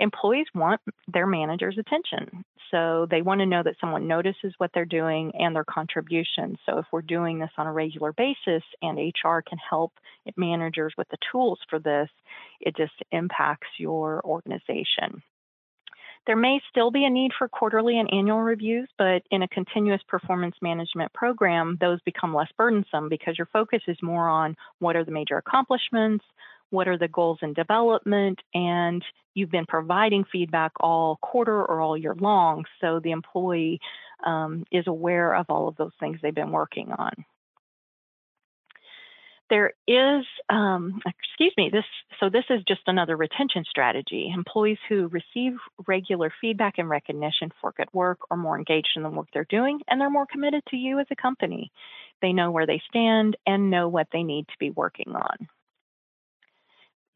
[0.00, 0.80] employees want
[1.12, 2.44] their manager's attention.
[2.70, 6.58] So they want to know that someone notices what they're doing and their contributions.
[6.66, 9.92] So if we're doing this on a regular basis and HR can help
[10.36, 12.08] managers with the tools for this,
[12.60, 15.22] it just impacts your organization.
[16.26, 20.02] There may still be a need for quarterly and annual reviews, but in a continuous
[20.06, 25.04] performance management program, those become less burdensome because your focus is more on what are
[25.04, 26.24] the major accomplishments,
[26.70, 29.04] what are the goals in development, and
[29.34, 33.80] you've been providing feedback all quarter or all year long, so the employee
[34.24, 37.12] um, is aware of all of those things they've been working on.
[39.48, 41.84] There is, um, excuse me, this,
[42.20, 44.30] so this is just another retention strategy.
[44.32, 45.54] Employees who receive
[45.88, 49.80] regular feedback and recognition for good work are more engaged in the work they're doing,
[49.88, 51.72] and they're more committed to you as a company.
[52.22, 55.48] They know where they stand and know what they need to be working on.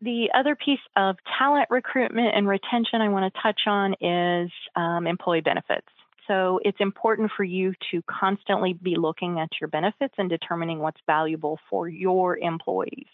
[0.04, 5.06] The other piece of talent recruitment and retention I want to touch on is um,
[5.06, 5.88] employee benefits.
[6.28, 11.00] So it's important for you to constantly be looking at your benefits and determining what's
[11.06, 13.06] valuable for your employees.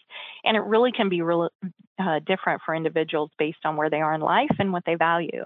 [0.43, 1.49] And it really can be real,
[1.97, 5.45] uh, different for individuals based on where they are in life and what they value.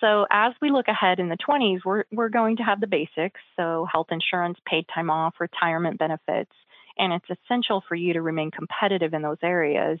[0.00, 3.40] So as we look ahead in the 20s, we're, we're going to have the basics.
[3.56, 6.52] So health insurance, paid time off, retirement benefits,
[6.96, 10.00] and it's essential for you to remain competitive in those areas.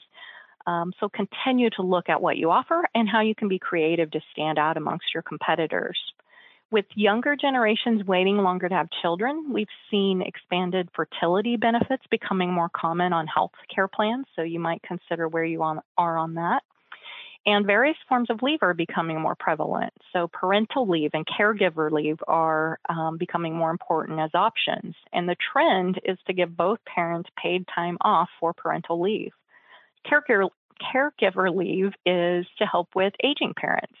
[0.66, 4.10] Um, so continue to look at what you offer and how you can be creative
[4.12, 5.98] to stand out amongst your competitors.
[6.70, 12.68] With younger generations waiting longer to have children, we've seen expanded fertility benefits becoming more
[12.68, 16.62] common on health care plans, so you might consider where you on, are on that.
[17.44, 19.92] And various forms of leave are becoming more prevalent.
[20.12, 24.94] So, parental leave and caregiver leave are um, becoming more important as options.
[25.12, 29.32] And the trend is to give both parents paid time off for parental leave
[30.06, 30.50] caregiver,
[30.94, 33.96] caregiver leave is to help with aging parents.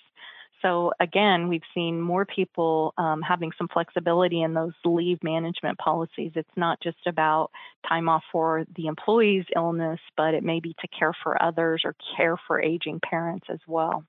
[0.62, 6.32] So again, we've seen more people um, having some flexibility in those leave management policies.
[6.34, 7.50] It's not just about
[7.88, 11.94] time off for the employee's illness, but it may be to care for others or
[12.16, 14.04] care for aging parents as well.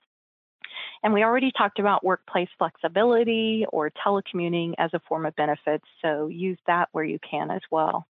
[1.04, 6.28] And we already talked about workplace flexibility or telecommuting as a form of benefits, so
[6.28, 8.06] use that where you can as well.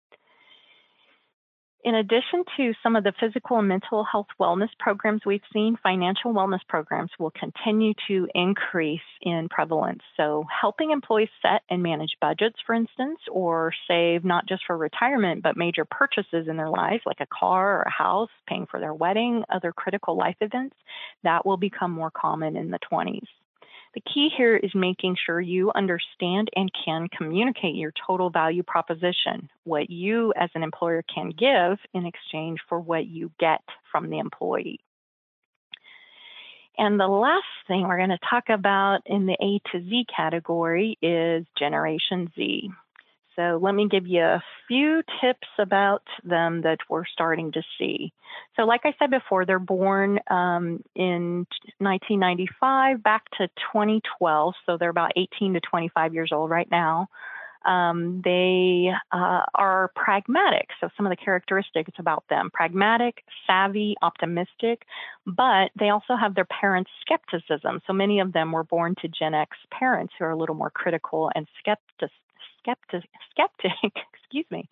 [1.82, 6.34] In addition to some of the physical and mental health wellness programs we've seen, financial
[6.34, 10.02] wellness programs will continue to increase in prevalence.
[10.18, 15.42] So, helping employees set and manage budgets, for instance, or save not just for retirement,
[15.42, 18.92] but major purchases in their lives, like a car or a house, paying for their
[18.92, 20.76] wedding, other critical life events,
[21.24, 23.26] that will become more common in the 20s.
[23.94, 29.50] The key here is making sure you understand and can communicate your total value proposition,
[29.64, 33.60] what you as an employer can give in exchange for what you get
[33.90, 34.78] from the employee.
[36.78, 40.96] And the last thing we're going to talk about in the A to Z category
[41.02, 42.70] is Generation Z.
[43.40, 48.12] So let me give you a few tips about them that we're starting to see.
[48.56, 51.46] So, like I said before, they're born um, in
[51.78, 54.54] 1995 back to 2012.
[54.66, 57.08] So they're about 18 to 25 years old right now.
[57.64, 60.68] Um, they uh, are pragmatic.
[60.80, 64.82] So, some of the characteristics about them pragmatic, savvy, optimistic,
[65.26, 67.80] but they also have their parents' skepticism.
[67.86, 70.70] So, many of them were born to Gen X parents who are a little more
[70.70, 72.10] critical and skeptic.
[72.60, 73.72] Skeptic, skeptic,
[74.14, 74.68] excuse me.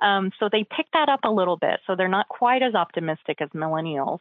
[0.00, 1.80] Um, so they pick that up a little bit.
[1.86, 4.20] So they're not quite as optimistic as millennials.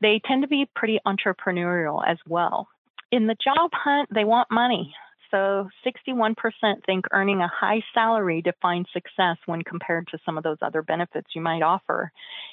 [0.00, 2.68] They tend to be pretty entrepreneurial as well.
[3.10, 4.94] In the job hunt, they want money.
[5.30, 6.34] So 61%
[6.86, 11.28] think earning a high salary defines success when compared to some of those other benefits
[11.34, 12.10] you might offer.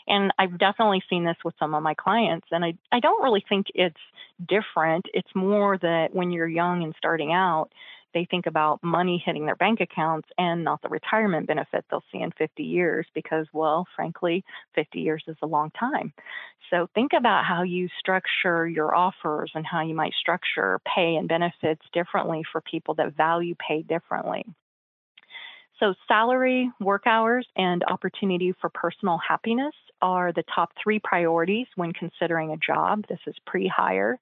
[0.08, 2.48] And I've definitely seen this with some of my clients.
[2.52, 3.96] And I, I don't really think it's
[4.46, 5.06] different.
[5.14, 7.70] It's more that when you're young and starting out,
[8.16, 12.22] they think about money hitting their bank accounts and not the retirement benefit they'll see
[12.22, 14.44] in 50 years because, well, frankly,
[14.74, 16.14] 50 years is a long time.
[16.72, 21.28] So think about how you structure your offers and how you might structure pay and
[21.28, 24.46] benefits differently for people that value pay differently.
[25.80, 31.92] So, salary, work hours, and opportunity for personal happiness are the top three priorities when
[31.92, 33.04] considering a job.
[33.10, 34.18] This is pre hire.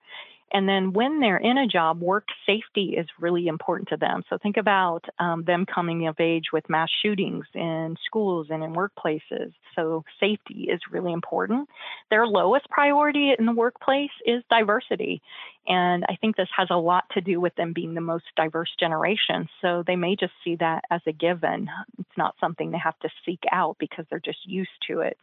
[0.53, 4.21] And then when they're in a job, work safety is really important to them.
[4.29, 8.73] So think about um, them coming of age with mass shootings in schools and in
[8.73, 9.51] workplaces.
[9.75, 11.67] So safety is really important.
[12.11, 15.23] Their lowest priority in the workplace is diversity.
[15.65, 18.69] And I think this has a lot to do with them being the most diverse
[18.79, 19.49] generation.
[19.61, 21.67] So they may just see that as a given.
[21.97, 25.17] It's not something they have to seek out because they're just used to it.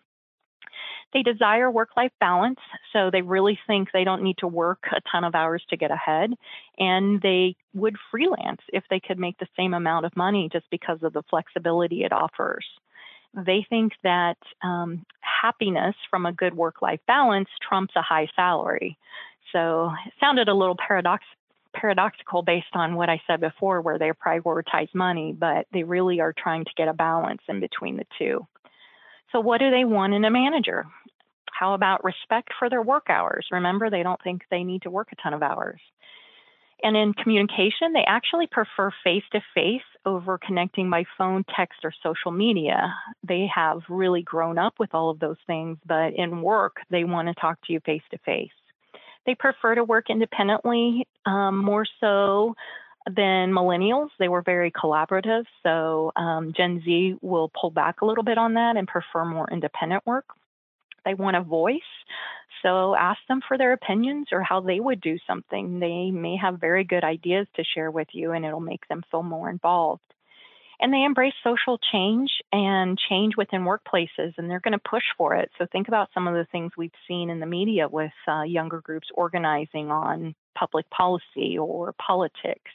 [1.13, 2.61] They desire work life balance,
[2.93, 5.91] so they really think they don't need to work a ton of hours to get
[5.91, 6.35] ahead,
[6.79, 11.03] and they would freelance if they could make the same amount of money just because
[11.03, 12.65] of the flexibility it offers.
[13.35, 18.97] They think that um, happiness from a good work life balance trumps a high salary.
[19.53, 21.25] So it sounded a little paradox,
[21.75, 26.35] paradoxical based on what I said before, where they prioritize money, but they really are
[26.37, 28.47] trying to get a balance in between the two.
[29.33, 30.87] So, what do they want in a manager?
[31.61, 33.47] How about respect for their work hours?
[33.53, 35.79] Remember, they don't think they need to work a ton of hours.
[36.83, 41.93] And in communication, they actually prefer face to face over connecting by phone, text, or
[42.03, 42.95] social media.
[43.29, 47.29] They have really grown up with all of those things, but in work, they want
[47.29, 48.49] to talk to you face to face.
[49.27, 52.55] They prefer to work independently, um, more so
[53.05, 54.09] than millennials.
[54.19, 55.45] They were very collaborative.
[55.63, 59.47] So um, Gen Z will pull back a little bit on that and prefer more
[59.53, 60.25] independent work.
[61.05, 61.81] They want a voice.
[62.63, 65.81] So ask them for their opinions or how they would do something.
[65.81, 69.23] They may have very good ideas to share with you and it'll make them feel
[69.23, 70.03] more involved.
[70.81, 75.37] And they embrace social change and change within workplaces, and they're going to push for
[75.37, 75.51] it.
[75.59, 78.81] So think about some of the things we've seen in the media with uh, younger
[78.81, 82.71] groups organizing on public policy or politics.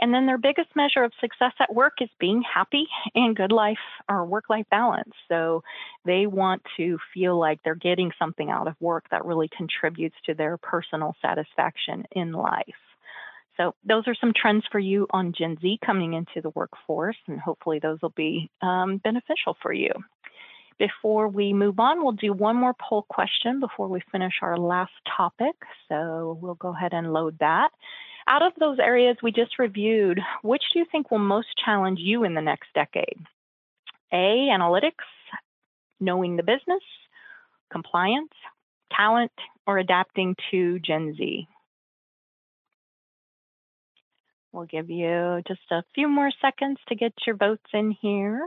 [0.00, 3.76] And then their biggest measure of success at work is being happy and good life
[4.08, 5.12] or work life balance.
[5.28, 5.62] So
[6.06, 10.34] they want to feel like they're getting something out of work that really contributes to
[10.34, 12.64] their personal satisfaction in life.
[13.58, 17.38] So those are some trends for you on Gen Z coming into the workforce, and
[17.38, 19.90] hopefully those will be um, beneficial for you.
[20.78, 24.92] Before we move on, we'll do one more poll question before we finish our last
[25.14, 25.54] topic.
[25.90, 27.68] So we'll go ahead and load that.
[28.30, 32.22] Out of those areas we just reviewed, which do you think will most challenge you
[32.22, 33.18] in the next decade?
[34.12, 34.92] A, analytics,
[35.98, 36.82] knowing the business,
[37.72, 38.30] compliance,
[38.96, 39.32] talent,
[39.66, 41.48] or adapting to Gen Z?
[44.52, 48.46] We'll give you just a few more seconds to get your votes in here.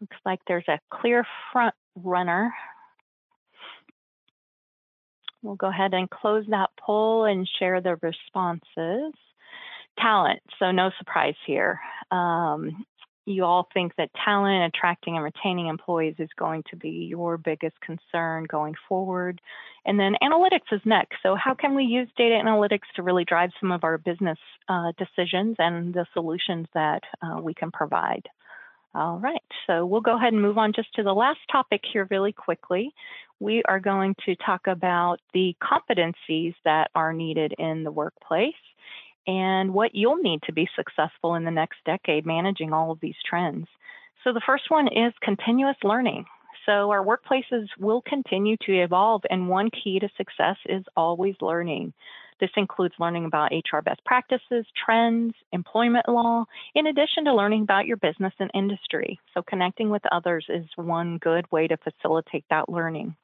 [0.00, 2.52] Looks like there's a clear front runner
[5.42, 9.12] We'll go ahead and close that poll and share the responses.
[9.98, 11.80] Talent, so no surprise here.
[12.10, 12.86] Um,
[13.24, 17.76] you all think that talent, attracting and retaining employees is going to be your biggest
[17.80, 19.40] concern going forward.
[19.84, 21.16] And then analytics is next.
[21.22, 24.38] So, how can we use data analytics to really drive some of our business
[24.68, 28.28] uh, decisions and the solutions that uh, we can provide?
[28.94, 32.06] All right, so we'll go ahead and move on just to the last topic here
[32.10, 32.92] really quickly.
[33.40, 38.52] We are going to talk about the competencies that are needed in the workplace
[39.26, 43.16] and what you'll need to be successful in the next decade managing all of these
[43.28, 43.66] trends.
[44.24, 46.26] So the first one is continuous learning.
[46.66, 51.92] So our workplaces will continue to evolve, and one key to success is always learning.
[52.40, 56.44] This includes learning about HR best practices, trends, employment law,
[56.74, 59.18] in addition to learning about your business and industry.
[59.34, 63.14] So connecting with others is one good way to facilitate that learning.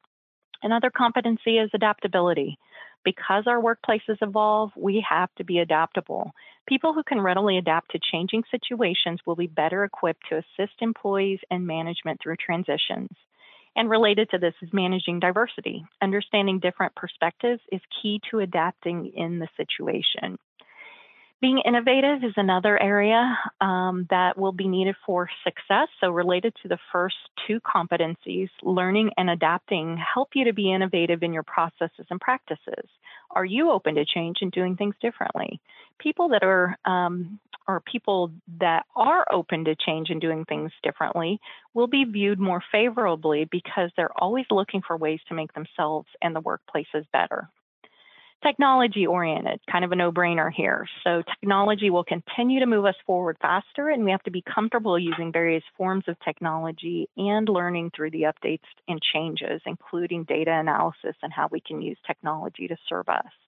[0.63, 2.59] Another competency is adaptability.
[3.05, 6.33] Because our workplaces evolve, we have to be adaptable.
[6.69, 11.39] People who can readily adapt to changing situations will be better equipped to assist employees
[11.51, 13.09] and management through transitions.
[13.79, 15.85] And related to this is managing diversity.
[16.03, 20.37] Understanding different perspectives is key to adapting in the situation.
[21.41, 25.87] Being innovative is another area um, that will be needed for success.
[26.01, 27.15] So, related to the first
[27.47, 32.89] two competencies, learning and adapting help you to be innovative in your processes and practices.
[33.31, 35.61] Are you open to change and doing things differently?
[36.01, 41.39] People that are, um, or people that are open to change and doing things differently
[41.73, 46.35] will be viewed more favorably because they're always looking for ways to make themselves and
[46.35, 47.49] the workplaces better
[48.45, 50.87] technology oriented, kind of a no brainer here.
[51.05, 54.99] So, technology will continue to move us forward faster, and we have to be comfortable
[54.99, 61.17] using various forms of technology and learning through the updates and changes, including data analysis
[61.23, 63.48] and how we can use technology to serve us.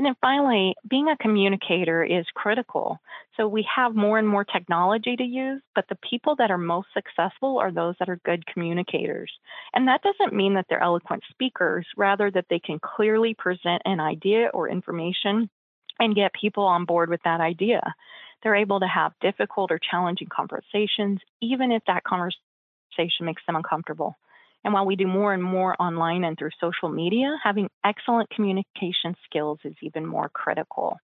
[0.00, 2.98] And then finally, being a communicator is critical.
[3.36, 6.88] So we have more and more technology to use, but the people that are most
[6.94, 9.30] successful are those that are good communicators.
[9.74, 14.00] And that doesn't mean that they're eloquent speakers, rather, that they can clearly present an
[14.00, 15.50] idea or information
[15.98, 17.82] and get people on board with that idea.
[18.42, 24.16] They're able to have difficult or challenging conversations, even if that conversation makes them uncomfortable.
[24.64, 29.16] And while we do more and more online and through social media, having excellent communication
[29.24, 30.98] skills is even more critical.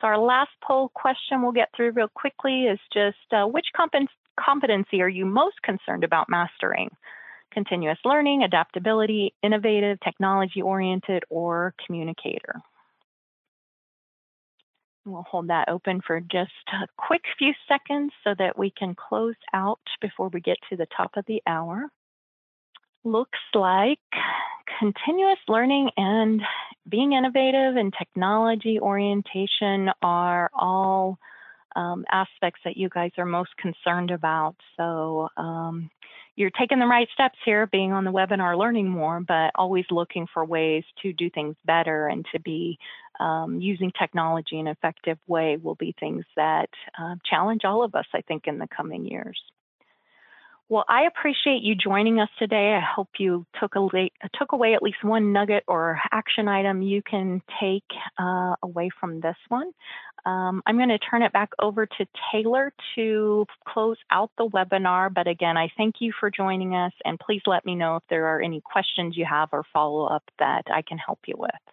[0.00, 3.66] So, our last poll question we'll get through real quickly is just uh, which
[4.38, 6.90] competency are you most concerned about mastering?
[7.52, 12.60] Continuous learning, adaptability, innovative, technology oriented, or communicator?
[15.04, 19.34] We'll hold that open for just a quick few seconds so that we can close
[19.52, 21.90] out before we get to the top of the hour
[23.04, 23.98] looks like
[24.78, 26.40] continuous learning and
[26.88, 31.18] being innovative and technology orientation are all
[31.76, 34.56] um, aspects that you guys are most concerned about.
[34.76, 35.90] So um,
[36.36, 40.26] you're taking the right steps here, being on the webinar, learning more, but always looking
[40.32, 42.78] for ways to do things better and to be
[43.20, 47.94] um, using technology in an effective way will be things that uh, challenge all of
[47.94, 49.40] us, I think, in the coming years.
[50.72, 52.72] Well, I appreciate you joining us today.
[52.72, 57.02] I hope you took, a, took away at least one nugget or action item you
[57.02, 57.84] can take
[58.18, 59.70] uh, away from this one.
[60.24, 65.12] Um, I'm going to turn it back over to Taylor to close out the webinar.
[65.12, 68.28] But again, I thank you for joining us, and please let me know if there
[68.28, 71.71] are any questions you have or follow up that I can help you with.